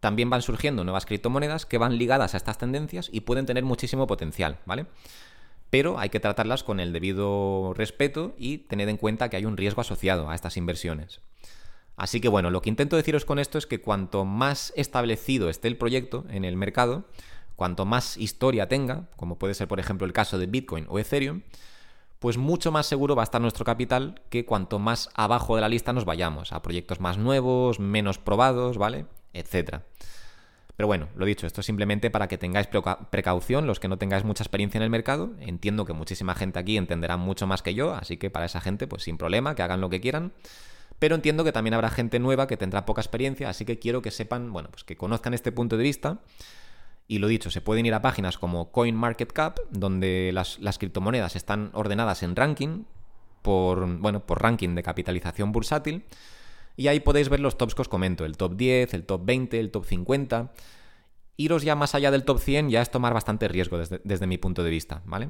también 0.00 0.30
van 0.30 0.42
surgiendo 0.42 0.82
nuevas 0.82 1.06
criptomonedas 1.06 1.66
que 1.66 1.78
van 1.78 1.98
ligadas 1.98 2.34
a 2.34 2.38
estas 2.38 2.58
tendencias 2.58 3.08
y 3.12 3.20
pueden 3.20 3.46
tener 3.46 3.64
muchísimo 3.64 4.06
potencial, 4.06 4.58
¿vale? 4.66 4.86
Pero 5.68 5.98
hay 5.98 6.08
que 6.08 6.18
tratarlas 6.18 6.64
con 6.64 6.80
el 6.80 6.92
debido 6.92 7.74
respeto 7.74 8.34
y 8.36 8.58
tener 8.58 8.88
en 8.88 8.96
cuenta 8.96 9.28
que 9.28 9.36
hay 9.36 9.44
un 9.44 9.56
riesgo 9.56 9.82
asociado 9.82 10.28
a 10.28 10.34
estas 10.34 10.56
inversiones. 10.56 11.20
Así 11.96 12.20
que 12.20 12.28
bueno, 12.28 12.50
lo 12.50 12.62
que 12.62 12.70
intento 12.70 12.96
deciros 12.96 13.24
con 13.24 13.38
esto 13.38 13.58
es 13.58 13.66
que 13.66 13.80
cuanto 13.80 14.24
más 14.24 14.72
establecido 14.74 15.50
esté 15.50 15.68
el 15.68 15.76
proyecto 15.76 16.24
en 16.30 16.44
el 16.44 16.56
mercado, 16.56 17.04
cuanto 17.56 17.84
más 17.84 18.16
historia 18.16 18.68
tenga, 18.68 19.10
como 19.16 19.38
puede 19.38 19.54
ser 19.54 19.68
por 19.68 19.80
ejemplo 19.80 20.06
el 20.06 20.14
caso 20.14 20.38
de 20.38 20.46
Bitcoin 20.46 20.86
o 20.88 20.98
Ethereum, 20.98 21.42
pues 22.18 22.38
mucho 22.38 22.72
más 22.72 22.86
seguro 22.86 23.14
va 23.16 23.22
a 23.22 23.24
estar 23.24 23.40
nuestro 23.40 23.64
capital 23.64 24.22
que 24.30 24.46
cuanto 24.46 24.78
más 24.78 25.10
abajo 25.14 25.56
de 25.56 25.60
la 25.60 25.68
lista 25.68 25.92
nos 25.92 26.06
vayamos, 26.06 26.52
a 26.52 26.62
proyectos 26.62 27.00
más 27.00 27.18
nuevos, 27.18 27.80
menos 27.80 28.18
probados, 28.18 28.78
¿vale? 28.78 29.04
Etcétera. 29.32 29.84
Pero 30.76 30.86
bueno, 30.86 31.08
lo 31.14 31.26
dicho, 31.26 31.46
esto 31.46 31.60
es 31.60 31.66
simplemente 31.66 32.10
para 32.10 32.26
que 32.26 32.38
tengáis 32.38 32.68
precaución, 33.10 33.66
los 33.66 33.80
que 33.80 33.88
no 33.88 33.98
tengáis 33.98 34.24
mucha 34.24 34.42
experiencia 34.42 34.78
en 34.78 34.82
el 34.82 34.90
mercado. 34.90 35.32
Entiendo 35.40 35.84
que 35.84 35.92
muchísima 35.92 36.34
gente 36.34 36.58
aquí 36.58 36.76
entenderá 36.76 37.16
mucho 37.18 37.46
más 37.46 37.62
que 37.62 37.74
yo, 37.74 37.94
así 37.94 38.16
que 38.16 38.30
para 38.30 38.46
esa 38.46 38.60
gente, 38.60 38.86
pues 38.86 39.02
sin 39.02 39.18
problema, 39.18 39.54
que 39.54 39.62
hagan 39.62 39.80
lo 39.82 39.90
que 39.90 40.00
quieran. 40.00 40.32
Pero 40.98 41.14
entiendo 41.14 41.44
que 41.44 41.52
también 41.52 41.74
habrá 41.74 41.90
gente 41.90 42.18
nueva 42.18 42.46
que 42.46 42.56
tendrá 42.56 42.86
poca 42.86 43.02
experiencia, 43.02 43.50
así 43.50 43.64
que 43.64 43.78
quiero 43.78 44.00
que 44.00 44.10
sepan, 44.10 44.52
bueno, 44.52 44.70
pues 44.70 44.84
que 44.84 44.96
conozcan 44.96 45.34
este 45.34 45.52
punto 45.52 45.76
de 45.76 45.82
vista 45.82 46.20
y 47.10 47.18
lo 47.18 47.26
dicho, 47.26 47.50
se 47.50 47.60
pueden 47.60 47.84
ir 47.86 47.94
a 47.94 48.02
páginas 48.02 48.38
como 48.38 48.70
CoinMarketCap, 48.70 49.58
donde 49.70 50.30
las, 50.32 50.78
criptomonedas 50.78 51.34
están 51.34 51.70
ordenadas 51.72 52.22
en 52.22 52.36
ranking, 52.36 52.84
por, 53.42 53.84
bueno, 53.98 54.24
por 54.24 54.40
ranking 54.40 54.76
de 54.76 54.84
capitalización 54.84 55.50
bursátil. 55.50 56.04
Y 56.80 56.88
ahí 56.88 57.00
podéis 57.00 57.28
ver 57.28 57.40
los 57.40 57.58
tops 57.58 57.74
que 57.74 57.82
os 57.82 57.90
comento, 57.90 58.24
el 58.24 58.38
top 58.38 58.56
10, 58.56 58.94
el 58.94 59.04
top 59.04 59.20
20, 59.26 59.60
el 59.60 59.70
top 59.70 59.84
50. 59.84 60.50
Iros 61.36 61.62
ya 61.62 61.74
más 61.74 61.94
allá 61.94 62.10
del 62.10 62.24
top 62.24 62.38
100 62.38 62.70
ya 62.70 62.80
es 62.80 62.90
tomar 62.90 63.12
bastante 63.12 63.48
riesgo 63.48 63.76
desde, 63.76 64.26
mi 64.26 64.38
punto 64.38 64.64
de 64.64 64.70
vista, 64.70 65.02
¿vale? 65.04 65.28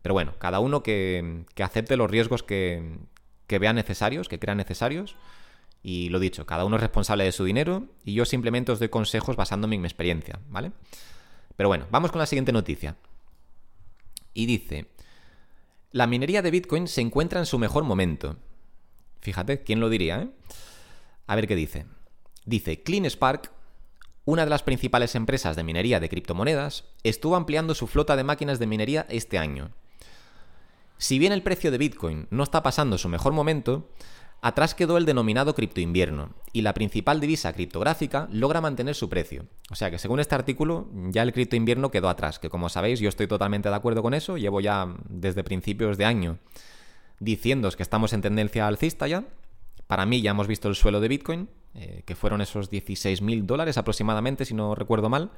Pero 0.00 0.14
bueno, 0.14 0.32
cada 0.38 0.60
uno 0.60 0.82
que, 0.82 1.44
acepte 1.62 1.98
los 1.98 2.10
riesgos 2.10 2.42
que, 2.42 3.00
que 3.46 3.58
vea 3.58 3.74
necesarios, 3.74 4.30
que 4.30 4.38
crea 4.38 4.54
necesarios. 4.54 5.14
Y 5.82 6.08
lo 6.08 6.20
dicho, 6.20 6.46
cada 6.46 6.64
uno 6.64 6.76
es 6.76 6.82
responsable 6.82 7.24
de 7.24 7.32
su 7.32 7.44
dinero 7.44 7.84
y 8.06 8.14
yo 8.14 8.24
simplemente 8.24 8.72
os 8.72 8.78
doy 8.78 8.88
consejos 8.88 9.36
basándome 9.36 9.74
en 9.74 9.82
mi 9.82 9.88
experiencia, 9.88 10.40
¿vale? 10.48 10.72
Pero 11.54 11.68
bueno, 11.68 11.86
vamos 11.90 12.12
con 12.12 12.18
la 12.18 12.26
siguiente 12.26 12.52
noticia. 12.52 12.96
Y 14.32 14.46
dice, 14.46 14.86
la 15.92 16.06
minería 16.06 16.40
de 16.40 16.50
Bitcoin 16.50 16.88
se 16.88 17.02
encuentra 17.02 17.40
en 17.40 17.46
su 17.46 17.58
mejor 17.58 17.84
momento. 17.84 18.36
Fíjate, 19.20 19.62
¿quién 19.64 19.80
lo 19.80 19.90
diría? 19.90 20.22
Eh? 20.22 20.28
A 21.28 21.36
ver 21.36 21.46
qué 21.46 21.54
dice. 21.54 21.86
Dice, 22.44 22.82
CleanSpark, 22.82 23.52
una 24.24 24.42
de 24.44 24.50
las 24.50 24.64
principales 24.64 25.14
empresas 25.14 25.54
de 25.54 25.62
minería 25.62 26.00
de 26.00 26.08
criptomonedas, 26.08 26.86
estuvo 27.04 27.36
ampliando 27.36 27.76
su 27.76 27.86
flota 27.86 28.16
de 28.16 28.24
máquinas 28.24 28.58
de 28.58 28.66
minería 28.66 29.06
este 29.08 29.38
año. 29.38 29.70
Si 30.96 31.20
bien 31.20 31.32
el 31.32 31.44
precio 31.44 31.70
de 31.70 31.78
Bitcoin 31.78 32.26
no 32.30 32.42
está 32.42 32.64
pasando 32.64 32.98
su 32.98 33.08
mejor 33.08 33.32
momento, 33.32 33.88
Atrás 34.40 34.76
quedó 34.76 34.98
el 34.98 35.04
denominado 35.04 35.52
criptoinvierno, 35.52 36.30
y 36.52 36.62
la 36.62 36.72
principal 36.72 37.18
divisa 37.18 37.52
criptográfica 37.52 38.28
logra 38.30 38.60
mantener 38.60 38.94
su 38.94 39.08
precio. 39.08 39.46
O 39.68 39.74
sea 39.74 39.90
que 39.90 39.98
según 39.98 40.20
este 40.20 40.36
artículo, 40.36 40.88
ya 41.10 41.24
el 41.24 41.32
criptoinvierno 41.32 41.90
quedó 41.90 42.08
atrás, 42.08 42.38
que 42.38 42.48
como 42.48 42.68
sabéis 42.68 43.00
yo 43.00 43.08
estoy 43.08 43.26
totalmente 43.26 43.68
de 43.68 43.74
acuerdo 43.74 44.00
con 44.00 44.14
eso, 44.14 44.38
llevo 44.38 44.60
ya 44.60 44.94
desde 45.08 45.42
principios 45.42 45.98
de 45.98 46.04
año 46.04 46.38
diciendo 47.18 47.68
que 47.72 47.82
estamos 47.82 48.12
en 48.12 48.22
tendencia 48.22 48.68
alcista 48.68 49.08
ya. 49.08 49.24
Para 49.88 50.06
mí 50.06 50.20
ya 50.20 50.30
hemos 50.30 50.46
visto 50.46 50.68
el 50.68 50.76
suelo 50.76 51.00
de 51.00 51.08
Bitcoin, 51.08 51.48
eh, 51.74 52.02
que 52.04 52.14
fueron 52.14 52.40
esos 52.42 52.70
16.000 52.70 53.46
dólares 53.46 53.78
aproximadamente, 53.78 54.44
si 54.44 54.54
no 54.54 54.74
recuerdo 54.74 55.08
mal. 55.08 55.30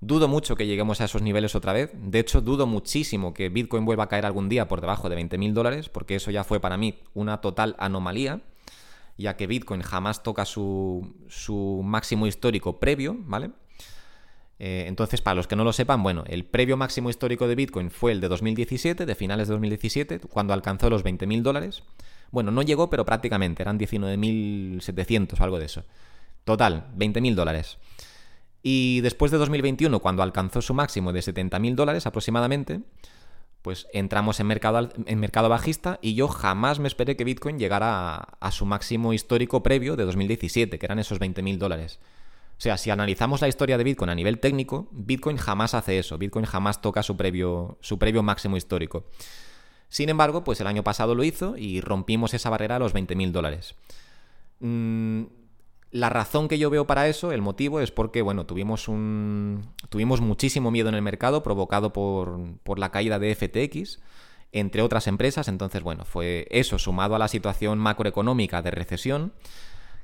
Dudo 0.00 0.26
mucho 0.26 0.56
que 0.56 0.66
lleguemos 0.66 1.00
a 1.00 1.04
esos 1.04 1.22
niveles 1.22 1.54
otra 1.54 1.72
vez. 1.72 1.92
De 1.94 2.18
hecho, 2.18 2.40
dudo 2.40 2.66
muchísimo 2.66 3.32
que 3.32 3.48
Bitcoin 3.48 3.84
vuelva 3.84 4.04
a 4.04 4.08
caer 4.08 4.26
algún 4.26 4.48
día 4.48 4.66
por 4.66 4.80
debajo 4.80 5.08
de 5.08 5.16
20.000 5.16 5.52
dólares, 5.52 5.88
porque 5.88 6.16
eso 6.16 6.32
ya 6.32 6.42
fue 6.42 6.58
para 6.58 6.76
mí 6.76 6.98
una 7.14 7.40
total 7.40 7.76
anomalía, 7.78 8.40
ya 9.16 9.36
que 9.36 9.46
Bitcoin 9.46 9.82
jamás 9.82 10.24
toca 10.24 10.44
su, 10.44 11.14
su 11.28 11.82
máximo 11.84 12.26
histórico 12.26 12.80
previo, 12.80 13.16
¿vale? 13.20 13.52
Eh, 14.58 14.86
entonces, 14.88 15.20
para 15.20 15.36
los 15.36 15.46
que 15.46 15.54
no 15.54 15.62
lo 15.62 15.72
sepan, 15.72 16.02
bueno, 16.02 16.24
el 16.26 16.44
previo 16.44 16.76
máximo 16.76 17.08
histórico 17.08 17.46
de 17.46 17.54
Bitcoin 17.54 17.92
fue 17.92 18.10
el 18.10 18.20
de 18.20 18.26
2017, 18.26 19.06
de 19.06 19.14
finales 19.14 19.46
de 19.46 19.54
2017, 19.54 20.18
cuando 20.18 20.52
alcanzó 20.52 20.90
los 20.90 21.04
20.000 21.04 21.42
dólares. 21.42 21.84
Bueno, 22.32 22.50
no 22.50 22.62
llegó, 22.62 22.90
pero 22.90 23.04
prácticamente, 23.04 23.62
eran 23.62 23.78
19.700 23.78 25.38
o 25.38 25.44
algo 25.44 25.58
de 25.58 25.66
eso. 25.66 25.84
Total, 26.44 26.90
20.000 26.96 27.34
dólares. 27.34 27.78
Y 28.62 29.00
después 29.02 29.30
de 29.30 29.38
2021, 29.38 30.00
cuando 30.00 30.22
alcanzó 30.22 30.62
su 30.62 30.74
máximo 30.74 31.12
de 31.12 31.20
70.000 31.20 31.74
dólares 31.74 32.06
aproximadamente, 32.06 32.80
pues 33.60 33.86
entramos 33.92 34.40
en 34.40 34.46
mercado, 34.46 34.90
en 35.06 35.20
mercado 35.20 35.48
bajista 35.48 35.98
y 36.02 36.14
yo 36.14 36.26
jamás 36.26 36.78
me 36.80 36.88
esperé 36.88 37.16
que 37.16 37.24
Bitcoin 37.24 37.58
llegara 37.58 38.16
a, 38.40 38.50
su 38.50 38.66
máximo 38.66 39.12
histórico 39.12 39.62
previo 39.62 39.94
de 39.94 40.04
2017, 40.04 40.78
que 40.78 40.86
eran 40.86 40.98
esos 40.98 41.20
20.000 41.20 41.58
dólares. 41.58 42.00
O 42.58 42.60
sea, 42.62 42.76
si 42.76 42.90
analizamos 42.90 43.40
la 43.40 43.48
historia 43.48 43.78
de 43.78 43.84
Bitcoin 43.84 44.10
a 44.10 44.14
nivel 44.14 44.38
técnico, 44.38 44.88
Bitcoin 44.92 45.36
jamás 45.36 45.74
hace 45.74 45.98
eso, 45.98 46.18
Bitcoin 46.18 46.44
jamás 46.44 46.80
toca 46.80 47.02
su 47.02 47.16
previo, 47.16 47.78
su 47.80 47.98
previo 47.98 48.22
máximo 48.22 48.56
histórico. 48.56 49.04
Sin 49.92 50.08
embargo, 50.08 50.42
pues 50.42 50.58
el 50.58 50.66
año 50.66 50.82
pasado 50.82 51.14
lo 51.14 51.22
hizo 51.22 51.54
y 51.58 51.82
rompimos 51.82 52.32
esa 52.32 52.48
barrera 52.48 52.76
a 52.76 52.78
los 52.78 52.94
20.000 52.94 53.30
dólares. 53.30 53.74
Mm, 54.60 55.24
la 55.90 56.08
razón 56.08 56.48
que 56.48 56.58
yo 56.58 56.70
veo 56.70 56.86
para 56.86 57.08
eso, 57.08 57.30
el 57.30 57.42
motivo, 57.42 57.78
es 57.78 57.90
porque, 57.90 58.22
bueno, 58.22 58.46
tuvimos 58.46 58.88
un. 58.88 59.66
Tuvimos 59.90 60.22
muchísimo 60.22 60.70
miedo 60.70 60.88
en 60.88 60.94
el 60.94 61.02
mercado 61.02 61.42
provocado 61.42 61.92
por, 61.92 62.40
por 62.62 62.78
la 62.78 62.90
caída 62.90 63.18
de 63.18 63.34
FTX, 63.34 64.00
entre 64.52 64.80
otras 64.80 65.06
empresas. 65.08 65.46
Entonces, 65.48 65.82
bueno, 65.82 66.06
fue 66.06 66.48
eso, 66.50 66.78
sumado 66.78 67.14
a 67.14 67.18
la 67.18 67.28
situación 67.28 67.78
macroeconómica 67.78 68.62
de 68.62 68.70
recesión, 68.70 69.34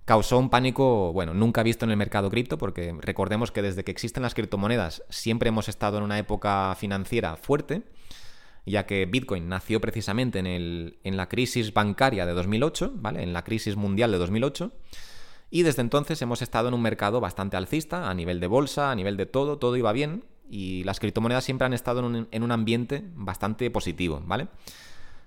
causó 0.05 0.39
un 0.39 0.51
pánico, 0.51 1.15
bueno, 1.15 1.33
nunca 1.33 1.63
visto 1.63 1.87
en 1.87 1.93
el 1.93 1.97
mercado 1.97 2.29
cripto, 2.29 2.59
porque 2.59 2.95
recordemos 3.01 3.53
que 3.53 3.63
desde 3.63 3.85
que 3.85 3.93
existen 3.93 4.23
las 4.23 4.35
criptomonedas 4.35 5.03
siempre 5.09 5.49
hemos 5.49 5.71
estado 5.71 5.97
en 5.97 6.05
una 6.05 6.19
época 6.19 6.77
financiera 6.79 7.37
fuerte, 7.37 7.85
ya 8.69 8.87
que 8.87 9.07
Bitcoin 9.07 9.49
nació 9.49 9.81
precisamente 9.81 10.39
en, 10.39 10.47
el, 10.47 10.99
en 11.05 11.17
la 11.17 11.29
crisis 11.29 11.73
bancaria 11.73 12.27
de 12.27 12.33
2008, 12.33 12.93
¿vale? 12.95 13.23
En 13.23 13.33
la 13.33 13.45
crisis 13.45 13.77
mundial 13.77 14.13
de 14.13 14.19
2008. 14.19 14.73
Y 15.51 15.63
desde 15.63 15.83
entonces 15.83 16.21
hemos 16.21 16.43
estado 16.43 16.69
en 16.69 16.75
un 16.75 16.83
mercado 16.83 17.21
bastante 17.21 17.57
alcista, 17.57 18.11
a 18.11 18.15
nivel 18.15 18.41
de 18.41 18.47
bolsa, 18.47 18.91
a 18.91 18.95
nivel 18.95 19.17
de 19.17 19.27
todo, 19.27 19.59
todo 19.59 19.77
iba 19.77 19.93
bien 19.93 20.25
y 20.51 20.85
las 20.85 21.01
criptomonedas 21.01 21.45
siempre 21.45 21.67
han 21.67 21.75
estado 21.75 22.01
en 22.01 22.43
un, 22.43 22.53
ambiente 22.53 23.05
bastante 23.15 23.71
positivo, 23.71 24.23
¿vale? 24.25 24.49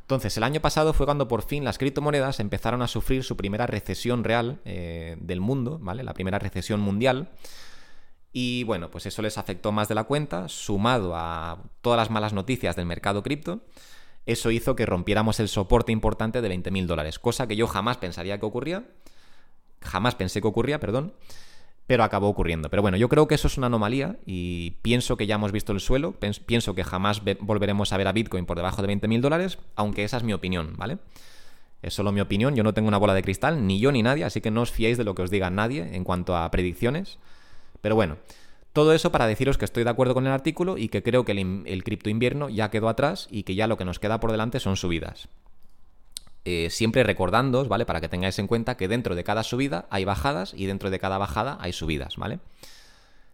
Entonces, 0.02 0.36
el 0.36 0.44
año 0.44 0.60
pasado 0.60 0.94
fue 0.94 1.06
cuando 1.06 1.28
por 1.28 1.44
fin 1.44 1.64
las 1.64 1.78
criptomonedas 1.78 2.40
empezaron 2.40 2.82
a 2.82 2.88
sufrir 2.88 3.24
su 3.24 3.38
primera 3.38 3.66
recesión 3.66 4.24
real 4.24 4.60
eh, 4.66 5.16
del 5.22 5.40
mundo, 5.40 5.80
¿vale? 5.82 6.04
La 6.04 6.14
primera 6.14 6.40
recesión 6.40 6.82
mundial. 6.82 7.30
Y 8.34 8.64
bueno, 8.64 8.90
pues 8.92 9.06
eso 9.06 9.22
les 9.22 9.38
afectó 9.38 9.72
más 9.72 9.88
de 9.88 9.96
la 9.96 10.06
cuenta, 10.06 10.48
sumado 10.48 11.16
a 11.16 11.60
todas 11.82 11.98
las 11.98 12.10
malas 12.10 12.34
noticias 12.34 12.76
del 12.76 12.86
mercado 12.86 13.24
cripto. 13.24 13.62
Eso 14.26 14.52
hizo 14.52 14.76
que 14.76 14.86
rompiéramos 14.86 15.40
el 15.40 15.50
soporte 15.50 15.92
importante 15.92 16.42
de 16.42 16.50
20.000 16.50 16.86
dólares, 16.86 17.20
cosa 17.20 17.48
que 17.48 17.56
yo 17.56 17.68
jamás 17.68 17.98
pensaría 17.98 18.40
que 18.40 18.46
ocurría 18.46 18.86
jamás 19.82 20.16
pensé 20.16 20.42
que 20.42 20.48
ocurría, 20.48 20.80
perdón, 20.80 21.14
pero 21.88 22.04
acabó 22.04 22.30
ocurriendo. 22.30 22.70
Pero 22.70 22.82
bueno, 22.82 22.98
yo 22.98 23.10
creo 23.10 23.28
que 23.28 23.36
eso 23.36 23.48
es 23.48 23.58
una 23.58 23.68
anomalía 23.68 24.18
y 24.26 24.72
pienso 24.82 25.18
que 25.18 25.28
ya 25.28 25.36
hemos 25.36 25.52
visto 25.52 25.74
el 25.74 25.80
suelo, 25.80 26.14
pienso 26.46 26.76
que 26.76 26.84
jamás 26.84 27.22
volveremos 27.40 27.92
a 27.92 27.98
ver 27.98 28.08
a 28.08 28.14
Bitcoin 28.14 28.46
por 28.46 28.58
debajo 28.58 28.82
de 28.82 28.88
20.000 28.88 29.22
dólares, 29.22 29.58
aunque 29.76 30.04
esa 30.04 30.18
es 30.18 30.24
mi 30.24 30.34
opinión, 30.34 30.76
¿vale? 30.78 31.00
Es 31.82 31.96
solo 31.96 32.12
mi 32.12 32.22
opinión, 32.22 32.56
yo 32.56 32.64
no 32.64 32.74
tengo 32.74 32.88
una 32.88 33.00
bola 33.00 33.16
de 33.16 33.24
cristal, 33.24 33.66
ni 33.66 33.80
yo 33.80 33.92
ni 33.92 34.04
nadie, 34.04 34.24
así 34.24 34.40
que 34.40 34.52
no 34.52 34.62
os 34.62 34.72
fiéis 34.72 35.00
de 35.00 35.04
lo 35.04 35.16
que 35.16 35.24
os 35.24 35.32
diga 35.32 35.50
nadie 35.50 35.96
en 35.96 36.04
cuanto 36.04 36.38
a 36.38 36.50
predicciones. 36.52 37.18
Pero 37.82 37.96
bueno, 37.96 38.18
todo 38.74 38.94
eso 38.94 39.12
para 39.12 39.28
deciros 39.28 39.58
que 39.58 39.66
estoy 39.66 39.84
de 39.84 39.90
acuerdo 39.90 40.14
con 40.14 40.26
el 40.26 40.32
artículo 40.32 40.78
y 40.78 40.88
que 40.88 41.04
creo 41.04 41.26
que 41.26 41.34
el, 41.34 41.64
el 41.66 41.84
cripto 41.84 42.10
invierno 42.10 42.50
ya 42.50 42.70
quedó 42.70 42.88
atrás 42.88 43.28
y 43.30 43.44
que 43.44 43.56
ya 43.56 43.68
lo 43.68 43.78
que 43.78 43.86
nos 43.86 44.00
queda 44.00 44.20
por 44.20 44.32
delante 44.32 44.60
son 44.60 44.78
subidas. 44.78 45.28
Eh, 46.44 46.70
siempre 46.72 47.04
recordándoos, 47.04 47.68
¿vale? 47.68 47.86
Para 47.86 48.02
que 48.02 48.10
tengáis 48.10 48.40
en 48.40 48.48
cuenta 48.48 48.76
que 48.76 48.88
dentro 48.88 49.14
de 49.14 49.24
cada 49.24 49.44
subida 49.44 49.86
hay 49.92 50.06
bajadas 50.06 50.54
y 50.56 50.66
dentro 50.66 50.90
de 50.90 50.98
cada 50.98 51.20
bajada 51.20 51.58
hay 51.62 51.72
subidas, 51.72 52.18
¿vale? 52.18 52.40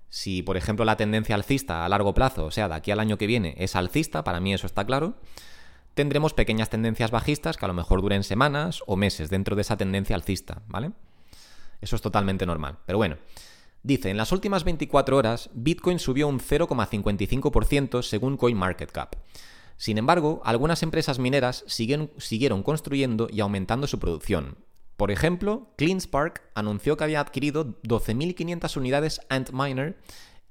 Si, 0.10 0.42
por 0.42 0.58
ejemplo, 0.58 0.84
la 0.84 0.98
tendencia 0.98 1.36
alcista 1.36 1.86
a 1.86 1.90
largo 1.90 2.14
plazo, 2.14 2.46
o 2.46 2.52
sea, 2.52 2.68
de 2.68 2.76
aquí 2.76 2.92
al 2.92 3.00
año 3.00 3.18
que 3.18 3.28
viene, 3.28 3.56
es 3.58 3.76
alcista, 3.78 4.24
para 4.26 4.42
mí 4.42 4.54
eso 4.54 4.68
está 4.68 4.86
claro, 4.86 5.16
tendremos 5.94 6.34
pequeñas 6.34 6.70
tendencias 6.70 7.12
bajistas 7.12 7.56
que 7.56 7.66
a 7.66 7.70
lo 7.70 7.74
mejor 7.74 8.02
duren 8.02 8.24
semanas 8.24 8.84
o 8.88 8.98
meses 8.98 9.30
dentro 9.30 9.56
de 9.56 9.62
esa 9.62 9.78
tendencia 9.78 10.16
alcista, 10.16 10.62
¿vale? 10.68 10.92
Eso 11.80 11.96
es 11.96 12.02
totalmente 12.02 12.46
normal. 12.46 12.78
Pero 12.86 12.98
bueno, 12.98 13.18
Dice, 13.88 14.10
en 14.10 14.18
las 14.18 14.34
últimas 14.34 14.66
24 14.66 15.16
horas, 15.16 15.50
Bitcoin 15.54 15.98
subió 15.98 16.28
un 16.28 16.42
0,55% 16.42 18.02
según 18.04 18.36
CoinMarketCap. 18.36 19.16
Sin 19.78 19.98
embargo, 19.98 20.42
algunas 20.44 20.84
empresas 20.84 21.20
mineras 21.20 21.64
siguieron 21.68 22.64
construyendo 22.64 23.30
y 23.32 23.40
aumentando 23.40 23.88
su 23.88 23.98
producción. 23.98 24.58
Por 24.98 25.10
ejemplo, 25.10 25.72
CleanSpark 25.78 26.42
anunció 26.54 26.98
que 26.98 27.06
había 27.06 27.22
adquirido 27.22 27.80
12.500 27.84 28.76
unidades 28.76 29.22
Antminer 29.30 29.98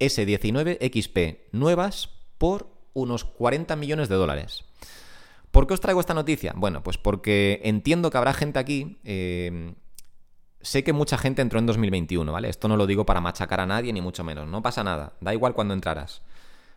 S19XP 0.01 1.41
nuevas 1.53 2.09
por 2.39 2.71
unos 2.95 3.25
40 3.25 3.77
millones 3.77 4.09
de 4.09 4.15
dólares. 4.15 4.65
¿Por 5.51 5.67
qué 5.67 5.75
os 5.75 5.81
traigo 5.83 6.01
esta 6.01 6.15
noticia? 6.15 6.55
Bueno, 6.57 6.83
pues 6.83 6.97
porque 6.97 7.61
entiendo 7.65 8.09
que 8.09 8.17
habrá 8.17 8.33
gente 8.33 8.59
aquí 8.59 8.97
eh, 9.05 9.75
Sé 10.67 10.83
que 10.83 10.93
mucha 10.93 11.17
gente 11.17 11.43
entró 11.43 11.61
en 11.61 11.67
2021, 11.67 12.33
¿vale? 12.33 12.49
Esto 12.49 12.67
no 12.67 12.77
lo 12.77 12.89
digo 12.89 13.07
para 13.07 13.21
machacar 13.21 13.61
a 13.61 13.67
nadie, 13.67 13.93
ni 13.93 14.01
mucho 14.01 14.25
menos. 14.25 14.49
No 14.49 14.63
pasa 14.63 14.83
nada. 14.83 15.13
Da 15.21 15.33
igual 15.33 15.55
cuando 15.55 15.75
entraras. 15.75 16.23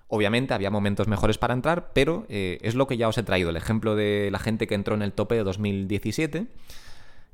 Obviamente 0.10 0.54
había 0.54 0.70
momentos 0.70 1.08
mejores 1.08 1.40
para 1.40 1.56
entrar, 1.56 1.90
pero 1.92 2.28
eh, 2.30 2.60
es 2.62 2.76
lo 2.76 2.86
que 2.86 2.98
ya 2.98 3.08
os 3.08 3.18
he 3.18 3.24
traído. 3.24 3.50
El 3.50 3.56
ejemplo 3.56 3.96
de 3.96 4.30
la 4.32 4.38
gente 4.38 4.68
que 4.68 4.76
entró 4.76 4.94
en 4.94 5.02
el 5.02 5.12
tope 5.12 5.34
de 5.34 5.44
2017, 5.44 6.46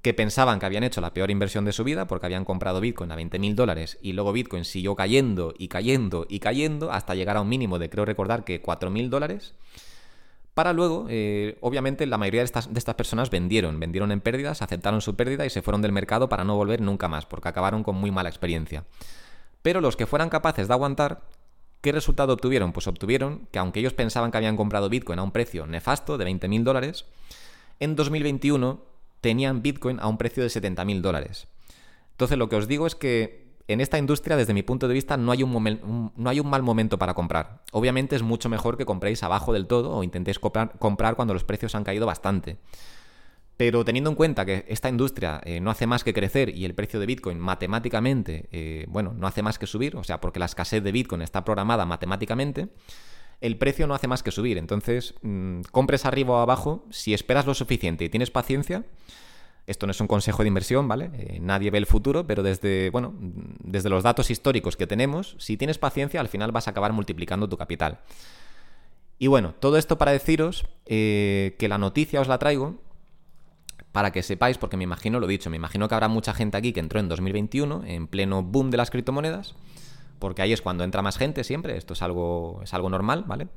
que 0.02 0.14
pensaban 0.14 0.60
que 0.60 0.66
habían 0.66 0.86
hecho 0.86 1.02
la 1.02 1.14
peor 1.14 1.30
inversión 1.30 1.66
de 1.66 1.74
su 1.74 1.84
vida 1.84 2.08
porque 2.08 2.28
habían 2.28 2.46
comprado 2.46 2.80
Bitcoin 2.80 3.12
a 3.12 3.18
20.000 3.18 3.54
dólares 3.54 3.98
y 4.02 4.14
luego 4.14 4.32
Bitcoin 4.32 4.64
siguió 4.64 4.96
cayendo 4.96 5.54
y 5.58 5.68
cayendo 5.68 6.26
y 6.30 6.40
cayendo 6.40 6.90
hasta 6.90 7.16
llegar 7.16 7.36
a 7.36 7.42
un 7.42 7.50
mínimo 7.50 7.80
de, 7.80 7.90
creo 7.90 8.06
recordar, 8.06 8.46
que 8.46 8.64
4.000 8.64 9.10
dólares. 9.10 9.56
Para 10.56 10.72
luego, 10.72 11.08
eh, 11.10 11.58
obviamente, 11.60 12.06
la 12.06 12.18
mayoría 12.18 12.40
de 12.40 12.46
estas, 12.46 12.96
personas 12.96 13.30
vendieron, 13.30 13.78
vendieron 13.78 14.14
en 14.14 14.22
pérdidas, 14.22 14.62
aceptaron 14.62 15.02
su 15.02 15.18
pérdida 15.18 15.46
y 15.46 15.50
se 15.50 15.62
fueron 15.62 15.82
del 15.82 15.92
mercado 15.92 16.30
para 16.30 16.46
no 16.46 16.56
volver 16.56 16.80
nunca 16.80 17.10
más, 17.10 17.26
porque 17.26 17.50
acabaron 17.50 17.84
con 17.84 17.98
muy 17.98 18.10
mala 18.10 18.30
experiencia. 18.30 18.86
Pero 19.62 19.82
los 19.82 19.98
que 19.98 20.06
fueran 20.06 20.30
capaces 20.30 20.70
de 20.70 20.74
aguantar, 20.74 21.24
¿qué 21.82 21.92
resultado 21.92 22.32
obtuvieron? 22.32 22.72
Pues 22.72 22.88
obtuvieron 22.88 23.50
que 23.52 23.60
aunque 23.60 23.82
ellos 23.82 23.92
pensaban 23.92 24.32
que 24.32 24.38
habían 24.38 24.56
comprado 24.56 24.88
Bitcoin 24.88 25.20
a 25.20 25.24
un 25.24 25.32
precio 25.32 25.68
nefasto 25.68 26.18
de 26.18 26.26
20.000 26.26 26.64
dólares, 26.64 27.04
en 27.82 27.98
2021 27.98 28.80
tenían 29.20 29.62
Bitcoin 29.62 30.00
a 30.00 30.08
un 30.08 30.18
precio 30.18 30.42
de 30.42 30.48
70.000 30.48 31.02
dólares. 31.02 31.48
Entonces 32.12 32.38
lo 32.38 32.48
que 32.48 32.56
os 32.56 32.70
digo 32.70 32.88
es 32.88 32.96
que 32.96 33.45
en 33.68 33.82
esta 33.82 33.98
industria, 33.98 34.38
desde 34.38 34.54
mi 34.54 34.62
punto 34.62 34.88
de 34.88 34.94
vista, 34.94 35.18
no 35.18 35.32
hay 35.32 35.42
un, 35.42 36.50
mal 36.50 36.64
momento 36.64 37.00
para 37.00 37.16
comprar. 37.16 37.64
Obviamente 37.72 38.16
es 38.16 38.22
mucho 38.22 38.48
mejor 38.48 38.78
que 38.78 38.86
compréis 38.86 39.24
abajo 39.24 39.54
del 39.54 39.66
todo 39.66 39.92
o 39.92 40.04
intentéis 40.04 40.38
comprar, 40.40 41.16
cuando 41.16 41.34
los 41.34 41.44
precios 41.44 41.74
han 41.74 41.84
caído 41.84 42.06
bastante. 42.06 42.58
Pero 43.58 43.84
teniendo 43.84 44.10
en 44.10 44.16
cuenta 44.16 44.46
que 44.46 44.66
esta 44.68 44.90
industria 44.90 45.42
eh, 45.46 45.62
no 45.62 45.72
hace 45.72 45.88
más 45.88 46.04
que 46.04 46.14
crecer 46.14 46.50
y 46.50 46.66
el 46.66 46.76
precio 46.76 47.00
de 47.00 47.06
Bitcoin 47.06 47.40
matemáticamente, 47.40 48.50
eh, 48.52 48.86
bueno, 48.90 49.14
no 49.18 49.28
hace 49.28 49.42
más 49.42 49.58
que 49.58 49.66
subir, 49.66 49.96
o 49.96 50.04
sea, 50.04 50.20
porque 50.20 50.40
la 50.40 50.46
escasez 50.46 50.84
de 50.84 50.92
Bitcoin 50.92 51.22
está 51.22 51.46
programada 51.46 51.86
matemáticamente, 51.86 52.68
el 53.42 53.58
precio 53.58 53.88
no 53.88 53.96
hace 53.96 54.08
más 54.08 54.24
que 54.24 54.32
subir. 54.32 54.58
Entonces, 54.58 55.16
mm, 55.22 55.62
compres 55.72 56.06
arriba 56.06 56.36
o 56.36 56.38
abajo, 56.38 56.86
si 56.92 57.14
esperas 57.14 57.46
lo 57.46 57.54
suficiente 57.54 58.04
y 58.04 58.10
tienes 58.10 58.30
paciencia, 58.30 58.84
esto 59.68 59.88
no 59.88 59.92
es 59.92 60.00
un 60.00 60.08
consejo 60.08 60.44
de 60.44 60.48
inversión, 60.48 60.88
¿vale? 60.88 61.10
Eh, 61.14 61.40
nadie 61.42 61.72
ve 61.72 61.78
el 61.78 61.86
futuro, 61.86 62.28
pero 62.28 62.44
desde, 62.44 62.90
bueno, 62.92 63.14
desde 63.20 63.90
los 63.90 64.04
datos 64.04 64.30
históricos 64.30 64.78
que 64.78 64.88
tenemos, 64.88 65.36
si 65.40 65.58
tienes 65.58 65.78
paciencia, 65.78 66.20
al 66.20 66.28
final 66.28 66.52
vas 66.52 66.68
a 66.68 66.72
acabar 66.72 66.94
multiplicando 66.94 67.50
tu 67.50 67.58
capital. 67.58 68.00
Y 69.18 69.28
bueno, 69.28 69.54
todo 69.60 69.78
esto 69.78 69.98
para 69.98 70.12
deciros 70.12 70.66
eh, 70.86 71.56
que 71.58 71.68
la 71.68 71.78
noticia 71.78 72.22
os 72.22 72.28
la 72.28 72.38
traigo 72.38 72.76
para 73.92 74.12
que 74.12 74.24
sepáis, 74.24 74.58
porque 74.58 74.76
me 74.78 74.84
imagino, 74.84 75.20
lo 75.20 75.28
dicho, 75.28 75.50
me 75.50 75.56
imagino 75.56 75.88
que 75.88 75.96
habrá 75.96 76.10
mucha 76.10 76.34
gente 76.34 76.58
aquí 76.58 76.74
que 76.74 76.82
entró 76.82 77.00
en 77.00 77.08
2021, 77.08 77.84
en 77.86 78.08
pleno 78.08 78.44
boom 78.44 78.70
de 78.70 78.78
las 78.78 78.92
criptomonedas, 78.92 79.56
porque 80.20 80.42
ahí 80.42 80.52
es 80.52 80.62
cuando 80.62 80.84
entra 80.84 81.02
más 81.02 81.18
gente 81.18 81.46
siempre, 81.46 81.78
esto 81.78 81.94
es 81.94 82.02
algo, 82.02 82.60
es 82.62 82.74
algo 82.74 82.90
normal, 82.90 83.24
¿vale? 83.26 83.48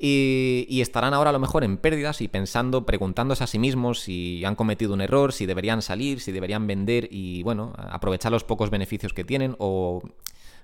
Y, 0.00 0.80
estarán 0.80 1.12
ahora 1.12 1.30
a 1.30 1.32
lo 1.32 1.40
mejor 1.40 1.64
en 1.64 1.76
pérdidas 1.76 2.20
y 2.20 2.28
pensando, 2.28 2.86
preguntándose 2.86 3.42
a 3.42 3.48
sí 3.48 3.58
mismos 3.58 4.00
si 4.00 4.44
han 4.44 4.54
cometido 4.54 4.94
un 4.94 5.00
error, 5.00 5.32
si 5.32 5.44
deberían 5.44 5.82
salir, 5.82 6.20
si 6.20 6.30
deberían 6.30 6.66
vender 6.68 7.08
y, 7.10 7.42
bueno, 7.42 7.72
aprovechar 7.76 8.30
los 8.30 8.44
pocos 8.44 8.70
beneficios 8.70 9.12
que 9.12 9.24
tienen 9.24 9.56
o 9.58 10.02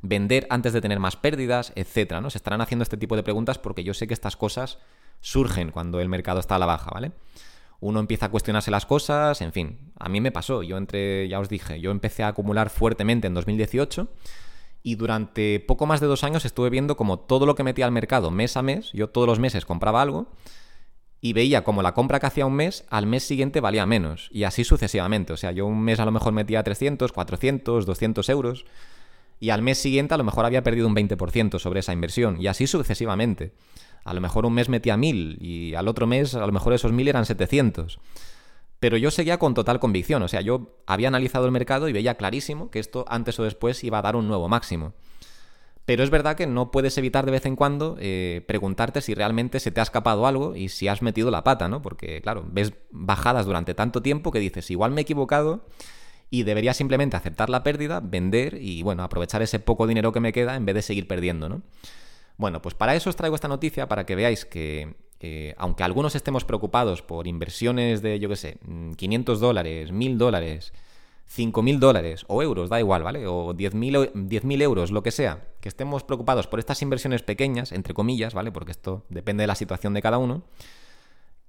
vender 0.02 0.46
antes 0.50 0.72
de 0.72 0.80
tener 0.80 1.00
más 1.00 1.16
pérdidas, 1.16 1.72
etcétera, 1.74 2.20
¿no? 2.20 2.30
Se 2.30 2.38
estarán 2.38 2.60
haciendo 2.60 2.84
este 2.84 2.96
tipo 2.96 3.16
de 3.16 3.24
preguntas 3.24 3.58
porque 3.58 3.82
yo 3.82 3.92
sé 3.92 4.06
que 4.06 4.14
estas 4.14 4.36
cosas 4.36 4.78
surgen 5.20 5.70
cuando 5.70 6.00
el 6.00 6.08
mercado 6.08 6.38
está 6.38 6.56
a 6.56 6.58
la 6.58 6.66
baja, 6.66 6.90
¿vale? 6.92 7.12
Uno 7.80 8.00
empieza 8.00 8.26
a 8.26 8.30
cuestionarse 8.30 8.70
las 8.70 8.86
cosas, 8.86 9.40
en 9.40 9.52
fin, 9.52 9.78
a 9.98 10.08
mí 10.08 10.20
me 10.20 10.30
pasó, 10.30 10.62
yo 10.62 10.76
entré, 10.76 11.28
ya 11.28 11.40
os 11.40 11.48
dije, 11.48 11.80
yo 11.80 11.90
empecé 11.90 12.22
a 12.22 12.28
acumular 12.28 12.70
fuertemente 12.70 13.26
en 13.26 13.34
2018 13.34 14.08
y 14.86 14.96
durante 14.96 15.60
poco 15.60 15.86
más 15.86 16.00
de 16.00 16.06
dos 16.06 16.24
años 16.24 16.44
estuve 16.44 16.68
viendo 16.68 16.96
como 16.96 17.18
todo 17.18 17.46
lo 17.46 17.54
que 17.54 17.64
metía 17.64 17.86
al 17.86 17.90
mercado 17.90 18.30
mes 18.30 18.56
a 18.56 18.62
mes, 18.62 18.92
yo 18.92 19.08
todos 19.08 19.26
los 19.26 19.40
meses 19.40 19.64
compraba 19.64 20.02
algo 20.02 20.28
y 21.22 21.32
veía 21.32 21.64
como 21.64 21.82
la 21.82 21.94
compra 21.94 22.20
que 22.20 22.26
hacía 22.26 22.44
un 22.44 22.52
mes 22.52 22.84
al 22.90 23.06
mes 23.06 23.24
siguiente 23.24 23.60
valía 23.60 23.86
menos 23.86 24.28
y 24.30 24.44
así 24.44 24.62
sucesivamente. 24.62 25.32
O 25.32 25.38
sea, 25.38 25.52
yo 25.52 25.64
un 25.64 25.80
mes 25.80 26.00
a 26.00 26.04
lo 26.04 26.12
mejor 26.12 26.34
metía 26.34 26.62
300, 26.62 27.12
400, 27.12 27.86
200 27.86 28.28
euros 28.28 28.66
y 29.40 29.48
al 29.48 29.62
mes 29.62 29.78
siguiente 29.78 30.12
a 30.12 30.18
lo 30.18 30.24
mejor 30.24 30.44
había 30.44 30.62
perdido 30.62 30.86
un 30.86 30.94
20% 30.94 31.58
sobre 31.58 31.80
esa 31.80 31.94
inversión 31.94 32.38
y 32.38 32.46
así 32.46 32.66
sucesivamente. 32.66 33.52
A 34.04 34.12
lo 34.12 34.20
mejor 34.20 34.44
un 34.44 34.52
mes 34.52 34.68
metía 34.68 34.98
1000 34.98 35.38
y 35.40 35.74
al 35.74 35.88
otro 35.88 36.06
mes 36.06 36.34
a 36.34 36.44
lo 36.44 36.52
mejor 36.52 36.74
esos 36.74 36.92
1000 36.92 37.08
eran 37.08 37.24
700. 37.24 38.00
Pero 38.84 38.98
yo 38.98 39.10
seguía 39.10 39.38
con 39.38 39.54
total 39.54 39.80
convicción, 39.80 40.22
o 40.22 40.28
sea, 40.28 40.42
yo 40.42 40.76
había 40.86 41.08
analizado 41.08 41.46
el 41.46 41.52
mercado 41.52 41.88
y 41.88 41.94
veía 41.94 42.18
clarísimo 42.18 42.70
que 42.70 42.80
esto 42.80 43.06
antes 43.08 43.40
o 43.40 43.44
después 43.44 43.82
iba 43.82 43.96
a 43.96 44.02
dar 44.02 44.14
un 44.14 44.28
nuevo 44.28 44.46
máximo. 44.46 44.92
Pero 45.86 46.04
es 46.04 46.10
verdad 46.10 46.36
que 46.36 46.46
no 46.46 46.70
puedes 46.70 46.98
evitar 46.98 47.24
de 47.24 47.32
vez 47.32 47.46
en 47.46 47.56
cuando 47.56 47.96
eh, 47.98 48.44
preguntarte 48.46 49.00
si 49.00 49.14
realmente 49.14 49.58
se 49.58 49.70
te 49.70 49.80
ha 49.80 49.84
escapado 49.84 50.26
algo 50.26 50.54
y 50.54 50.68
si 50.68 50.86
has 50.88 51.00
metido 51.00 51.30
la 51.30 51.44
pata, 51.44 51.66
¿no? 51.66 51.80
Porque, 51.80 52.20
claro, 52.20 52.44
ves 52.46 52.74
bajadas 52.90 53.46
durante 53.46 53.72
tanto 53.72 54.02
tiempo 54.02 54.30
que 54.30 54.38
dices, 54.38 54.70
igual 54.70 54.90
me 54.90 55.00
he 55.00 55.04
equivocado 55.04 55.64
y 56.28 56.42
debería 56.42 56.74
simplemente 56.74 57.16
aceptar 57.16 57.48
la 57.48 57.62
pérdida, 57.62 58.00
vender 58.00 58.58
y, 58.60 58.82
bueno, 58.82 59.02
aprovechar 59.02 59.40
ese 59.40 59.60
poco 59.60 59.86
dinero 59.86 60.12
que 60.12 60.20
me 60.20 60.34
queda 60.34 60.56
en 60.56 60.66
vez 60.66 60.74
de 60.74 60.82
seguir 60.82 61.08
perdiendo, 61.08 61.48
¿no? 61.48 61.62
Bueno, 62.36 62.60
pues 62.60 62.74
para 62.74 62.94
eso 62.94 63.08
os 63.08 63.16
traigo 63.16 63.34
esta 63.34 63.48
noticia, 63.48 63.88
para 63.88 64.04
que 64.04 64.14
veáis 64.14 64.44
que 64.44 64.96
eh, 65.26 65.54
aunque 65.56 65.82
algunos 65.82 66.14
estemos 66.14 66.44
preocupados 66.44 67.00
por 67.00 67.26
inversiones 67.26 68.02
de, 68.02 68.18
yo 68.20 68.28
qué 68.28 68.36
sé, 68.36 68.58
500 68.96 69.40
dólares, 69.40 69.90
1000 69.90 70.18
dólares, 70.18 70.74
5.000 71.34 71.78
dólares 71.78 72.26
o 72.28 72.42
euros, 72.42 72.68
da 72.68 72.78
igual, 72.78 73.02
¿vale? 73.02 73.26
O 73.26 73.54
10.000 73.54 74.60
euros, 74.62 74.90
lo 74.90 75.02
que 75.02 75.10
sea, 75.10 75.48
que 75.62 75.70
estemos 75.70 76.04
preocupados 76.04 76.46
por 76.46 76.58
estas 76.58 76.82
inversiones 76.82 77.22
pequeñas, 77.22 77.72
entre 77.72 77.94
comillas, 77.94 78.34
¿vale? 78.34 78.52
Porque 78.52 78.72
esto 78.72 79.06
depende 79.08 79.44
de 79.44 79.46
la 79.46 79.54
situación 79.54 79.94
de 79.94 80.02
cada 80.02 80.18
uno. 80.18 80.42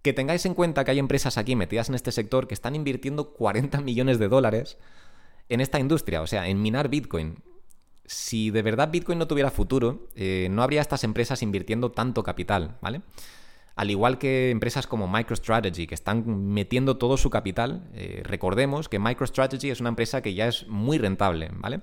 Que 0.01 0.13
tengáis 0.13 0.45
en 0.45 0.53
cuenta 0.53 0.85
que 0.85 0.91
hay 0.91 0.99
empresas 0.99 1.37
aquí 1.37 1.57
metidas 1.57 1.89
en 1.89 1.95
este 1.95 2.13
sector 2.13 2.47
que 2.47 2.53
están 2.53 2.75
invirtiendo 2.75 3.33
40 3.33 3.81
millones 3.81 4.19
de 4.19 4.29
dólares 4.29 4.77
en 5.49 5.59
esta 5.59 5.81
industria, 5.81 6.21
o 6.21 6.27
sea, 6.27 6.47
en 6.47 6.61
minar 6.61 6.87
Bitcoin. 6.87 7.43
Si 8.05 8.51
de 8.51 8.61
verdad 8.61 8.89
Bitcoin 8.89 9.19
no 9.19 9.27
tuviera 9.27 9.51
futuro, 9.51 10.07
eh, 10.15 10.47
no 10.49 10.63
habría 10.63 10.79
estas 10.79 11.03
empresas 11.03 11.41
invirtiendo 11.41 11.91
tanto 11.91 12.23
capital, 12.23 12.77
¿vale? 12.81 13.01
Al 13.75 13.91
igual 13.91 14.17
que 14.17 14.51
empresas 14.51 14.87
como 14.87 15.07
MicroStrategy, 15.07 15.85
que 15.87 15.95
están 15.95 16.47
metiendo 16.53 16.97
todo 16.97 17.17
su 17.17 17.29
capital, 17.29 17.89
eh, 17.93 18.21
recordemos 18.23 18.87
que 18.87 18.99
MicroStrategy 18.99 19.69
es 19.69 19.81
una 19.81 19.89
empresa 19.89 20.21
que 20.21 20.33
ya 20.33 20.47
es 20.47 20.67
muy 20.67 20.97
rentable, 20.97 21.49
¿vale? 21.53 21.81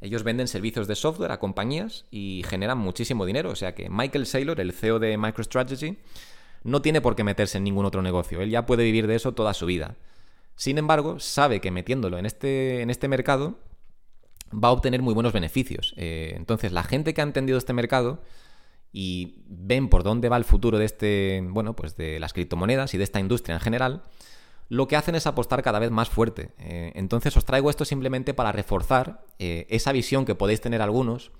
Ellos 0.00 0.24
venden 0.24 0.48
servicios 0.48 0.88
de 0.88 0.96
software 0.96 1.30
a 1.30 1.38
compañías 1.38 2.06
y 2.10 2.42
generan 2.48 2.78
muchísimo 2.78 3.24
dinero. 3.24 3.50
O 3.50 3.56
sea 3.56 3.74
que 3.74 3.88
Michael 3.88 4.26
Saylor, 4.26 4.60
el 4.60 4.72
CEO 4.72 4.98
de 4.98 5.16
MicroStrategy, 5.16 5.98
no 6.64 6.82
tiene 6.82 7.00
por 7.00 7.14
qué 7.14 7.22
meterse 7.22 7.58
en 7.58 7.64
ningún 7.64 7.84
otro 7.84 8.02
negocio. 8.02 8.40
Él 8.40 8.50
ya 8.50 8.66
puede 8.66 8.82
vivir 8.82 9.06
de 9.06 9.14
eso 9.14 9.32
toda 9.32 9.54
su 9.54 9.64
vida. 9.64 9.96
Sin 10.56 10.78
embargo, 10.78 11.20
sabe 11.20 11.60
que 11.60 11.70
metiéndolo 11.70 12.18
en 12.18 12.26
este, 12.26 12.82
en 12.82 12.90
este 12.90 13.06
mercado 13.06 13.58
va 14.52 14.68
a 14.68 14.72
obtener 14.72 15.02
muy 15.02 15.14
buenos 15.14 15.32
beneficios. 15.32 15.94
Eh, 15.96 16.34
entonces, 16.36 16.72
la 16.72 16.82
gente 16.82 17.14
que 17.14 17.20
ha 17.20 17.24
entendido 17.24 17.56
este 17.56 17.72
mercado 17.72 18.22
y 18.92 19.42
ven 19.46 19.88
por 19.88 20.02
dónde 20.02 20.28
va 20.28 20.36
el 20.36 20.44
futuro 20.44 20.78
de 20.78 20.84
este, 20.84 21.42
bueno, 21.48 21.74
pues 21.74 21.96
de 21.96 22.20
las 22.20 22.32
criptomonedas 22.32 22.92
y 22.94 22.98
de 22.98 23.04
esta 23.04 23.20
industria 23.20 23.54
en 23.54 23.60
general, 23.60 24.02
lo 24.68 24.88
que 24.88 24.96
hacen 24.96 25.14
es 25.14 25.26
apostar 25.26 25.62
cada 25.62 25.78
vez 25.78 25.90
más 25.90 26.08
fuerte. 26.08 26.52
Eh, 26.58 26.92
entonces 26.94 27.36
os 27.36 27.44
traigo 27.44 27.70
esto 27.70 27.84
simplemente 27.84 28.34
para 28.34 28.52
reforzar 28.52 29.24
eh, 29.38 29.66
esa 29.70 29.92
visión 29.92 30.24
que 30.24 30.34
podéis 30.34 30.60
tener 30.60 30.82
algunos 30.82 31.30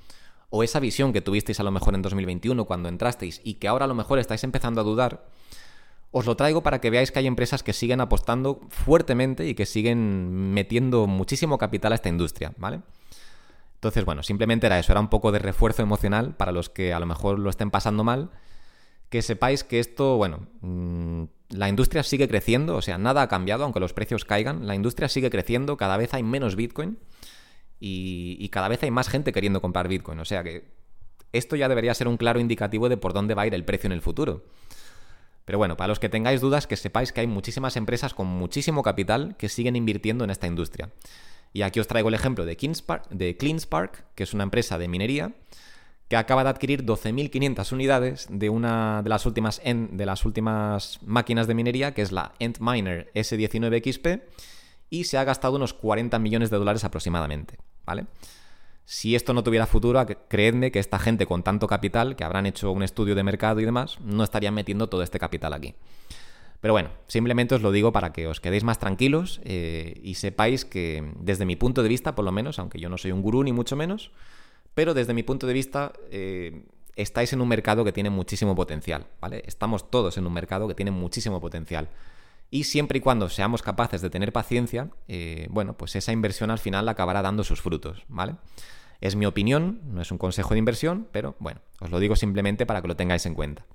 o 0.50 0.62
esa 0.62 0.80
visión 0.80 1.12
que 1.12 1.22
tuvisteis 1.22 1.60
a 1.60 1.62
lo 1.62 1.70
mejor 1.70 1.94
en 1.94 2.02
2021 2.02 2.64
cuando 2.66 2.88
entrasteis 2.88 3.40
y 3.42 3.54
que 3.54 3.68
ahora 3.68 3.86
a 3.86 3.88
lo 3.88 3.94
mejor 3.94 4.18
estáis 4.18 4.44
empezando 4.44 4.80
a 4.80 4.84
dudar. 4.84 5.26
Os 6.10 6.26
lo 6.26 6.36
traigo 6.36 6.62
para 6.62 6.80
que 6.80 6.90
veáis 6.90 7.10
que 7.10 7.20
hay 7.20 7.26
empresas 7.26 7.62
que 7.62 7.72
siguen 7.72 8.02
apostando 8.02 8.60
fuertemente 8.68 9.48
y 9.48 9.54
que 9.54 9.64
siguen 9.64 10.52
metiendo 10.52 11.06
muchísimo 11.06 11.56
capital 11.56 11.92
a 11.92 11.94
esta 11.94 12.10
industria, 12.10 12.52
¿vale? 12.58 12.82
Entonces, 13.82 14.04
bueno, 14.04 14.22
simplemente 14.22 14.66
era 14.68 14.78
eso, 14.78 14.92
era 14.92 15.00
un 15.00 15.08
poco 15.08 15.32
de 15.32 15.40
refuerzo 15.40 15.82
emocional 15.82 16.36
para 16.36 16.52
los 16.52 16.70
que 16.70 16.92
a 16.92 17.00
lo 17.00 17.06
mejor 17.06 17.40
lo 17.40 17.50
estén 17.50 17.72
pasando 17.72 18.04
mal, 18.04 18.30
que 19.08 19.22
sepáis 19.22 19.64
que 19.64 19.80
esto, 19.80 20.16
bueno, 20.16 20.46
mm, 20.60 21.24
la 21.48 21.68
industria 21.68 22.04
sigue 22.04 22.28
creciendo, 22.28 22.76
o 22.76 22.80
sea, 22.80 22.96
nada 22.96 23.22
ha 23.22 23.28
cambiado, 23.28 23.64
aunque 23.64 23.80
los 23.80 23.92
precios 23.92 24.24
caigan, 24.24 24.68
la 24.68 24.76
industria 24.76 25.08
sigue 25.08 25.30
creciendo, 25.30 25.76
cada 25.76 25.96
vez 25.96 26.14
hay 26.14 26.22
menos 26.22 26.54
Bitcoin. 26.54 26.96
y, 27.80 28.36
y 28.38 28.48
cada 28.50 28.68
vez 28.68 28.84
hay 28.84 28.92
más 28.92 29.08
gente 29.08 29.32
queriendo 29.32 29.60
comprar 29.60 29.88
Bitcoin. 29.88 30.20
O 30.20 30.24
sea 30.24 30.44
que 30.44 30.70
esto 31.32 31.56
ya 31.56 31.68
debería 31.68 31.92
ser 31.94 32.06
un 32.06 32.16
claro 32.16 32.38
indicativo 32.38 32.88
de 32.88 32.96
por 32.96 33.12
dónde 33.12 33.34
va 33.34 33.42
a 33.42 33.46
ir 33.48 33.54
el 33.54 33.64
precio 33.64 33.88
en 33.88 33.92
el 33.92 34.00
futuro. 34.00 34.44
Pero 35.44 35.58
bueno, 35.58 35.76
para 35.76 35.88
los 35.88 35.98
que 35.98 36.08
tengáis 36.08 36.40
dudas, 36.40 36.68
que 36.68 36.76
sepáis 36.76 37.12
que 37.12 37.22
hay 37.22 37.26
muchísimas 37.26 37.76
empresas 37.76 38.14
con 38.14 38.28
muchísimo 38.28 38.84
capital 38.84 39.36
que 39.36 39.48
siguen 39.48 39.74
invirtiendo 39.74 40.22
en 40.22 40.30
esta 40.30 40.46
industria. 40.46 40.90
Y 41.52 41.62
aquí 41.62 41.80
os 41.80 41.86
traigo 41.86 42.08
el 42.08 42.14
ejemplo 42.14 42.44
de, 42.44 42.56
de 43.10 43.36
CleanSpark, 43.36 44.14
que 44.14 44.22
es 44.22 44.34
una 44.34 44.44
empresa 44.44 44.78
de 44.78 44.88
minería 44.88 45.34
que 46.12 46.16
acaba 46.18 46.44
de 46.44 46.50
adquirir 46.50 46.84
12.500 46.84 47.72
unidades 47.72 48.26
de 48.30 48.50
una 48.50 49.00
de 49.02 49.08
las, 49.08 49.24
últimas 49.24 49.62
de 49.64 50.04
las 50.04 50.26
últimas 50.26 50.98
máquinas 51.06 51.46
de 51.46 51.54
minería, 51.54 51.94
que 51.94 52.02
es 52.02 52.12
la 52.12 52.34
Antminer 52.38 53.10
S19XP, 53.14 54.20
y 54.90 55.04
se 55.04 55.16
ha 55.16 55.24
gastado 55.24 55.56
unos 55.56 55.72
40 55.72 56.18
millones 56.18 56.50
de 56.50 56.58
dólares 56.58 56.84
aproximadamente, 56.84 57.56
¿vale? 57.86 58.04
Si 58.84 59.14
esto 59.14 59.32
no 59.32 59.42
tuviera 59.42 59.66
futuro, 59.66 60.04
creedme 60.28 60.70
que 60.70 60.80
esta 60.80 60.98
gente 60.98 61.24
con 61.24 61.42
tanto 61.42 61.66
capital, 61.66 62.14
que 62.14 62.24
habrán 62.24 62.44
hecho 62.44 62.70
un 62.72 62.82
estudio 62.82 63.14
de 63.14 63.22
mercado 63.22 63.60
y 63.60 63.64
demás, 63.64 63.98
no 64.00 64.22
estarían 64.22 64.52
metiendo 64.52 64.90
todo 64.90 65.02
este 65.02 65.18
capital 65.18 65.54
aquí. 65.54 65.74
Pero 66.62 66.74
bueno, 66.74 66.90
simplemente 67.08 67.56
os 67.56 67.60
lo 67.60 67.72
digo 67.72 67.90
para 67.90 68.12
que 68.12 68.28
os 68.28 68.38
quedéis 68.38 68.62
más 68.62 68.78
tranquilos 68.78 69.40
eh, 69.42 70.00
y 70.00 70.14
sepáis 70.14 70.64
que 70.64 71.12
desde 71.18 71.44
mi 71.44 71.56
punto 71.56 71.82
de 71.82 71.88
vista, 71.88 72.14
por 72.14 72.24
lo 72.24 72.30
menos, 72.30 72.60
aunque 72.60 72.78
yo 72.78 72.88
no 72.88 72.98
soy 72.98 73.10
un 73.10 73.20
gurú 73.20 73.42
ni 73.42 73.52
mucho 73.52 73.74
menos, 73.74 74.12
pero 74.72 74.94
desde 74.94 75.12
mi 75.12 75.24
punto 75.24 75.48
de 75.48 75.54
vista 75.54 75.92
eh, 76.12 76.62
estáis 76.94 77.32
en 77.32 77.40
un 77.40 77.48
mercado 77.48 77.84
que 77.84 77.90
tiene 77.90 78.10
muchísimo 78.10 78.54
potencial, 78.54 79.08
¿vale? 79.20 79.42
Estamos 79.44 79.90
todos 79.90 80.16
en 80.18 80.24
un 80.24 80.32
mercado 80.32 80.68
que 80.68 80.76
tiene 80.76 80.92
muchísimo 80.92 81.40
potencial. 81.40 81.88
Y 82.48 82.62
siempre 82.62 82.98
y 82.98 83.00
cuando 83.00 83.28
seamos 83.28 83.60
capaces 83.60 84.00
de 84.00 84.10
tener 84.10 84.32
paciencia, 84.32 84.88
eh, 85.08 85.48
bueno, 85.50 85.76
pues 85.76 85.96
esa 85.96 86.12
inversión 86.12 86.52
al 86.52 86.60
final 86.60 86.88
acabará 86.88 87.22
dando 87.22 87.42
sus 87.42 87.60
frutos, 87.60 88.04
¿vale? 88.06 88.36
Es 89.00 89.16
mi 89.16 89.26
opinión, 89.26 89.80
no 89.86 90.00
es 90.00 90.12
un 90.12 90.18
consejo 90.18 90.54
de 90.54 90.58
inversión, 90.58 91.08
pero 91.10 91.34
bueno, 91.40 91.60
os 91.80 91.90
lo 91.90 91.98
digo 91.98 92.14
simplemente 92.14 92.66
para 92.66 92.80
que 92.82 92.86
lo 92.86 92.94
tengáis 92.94 93.26
en 93.26 93.34
cuenta. 93.34 93.66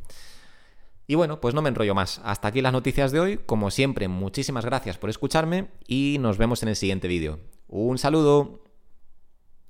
Y 1.08 1.15
bueno, 1.15 1.39
pues 1.39 1.56
no 1.56 1.62
me 1.62 1.70
enrollo 1.70 1.96
más. 1.96 2.22
Hasta 2.24 2.50
aquí 2.50 2.62
las 2.62 2.74
noticias 2.74 3.13
de 3.13 3.22
hoy. 3.22 3.39
Como 3.46 3.72
siempre, 3.72 4.10
muchísimas 4.10 4.65
gracias 4.65 4.98
por 4.98 5.10
escucharme 5.10 5.70
y 5.88 6.17
nos 6.20 6.38
vemos 6.38 6.62
en 6.63 6.70
el 6.70 6.76
siguiente 6.76 7.08
vídeo. 7.08 7.39
Un 7.70 7.98
saludo. 7.98 8.66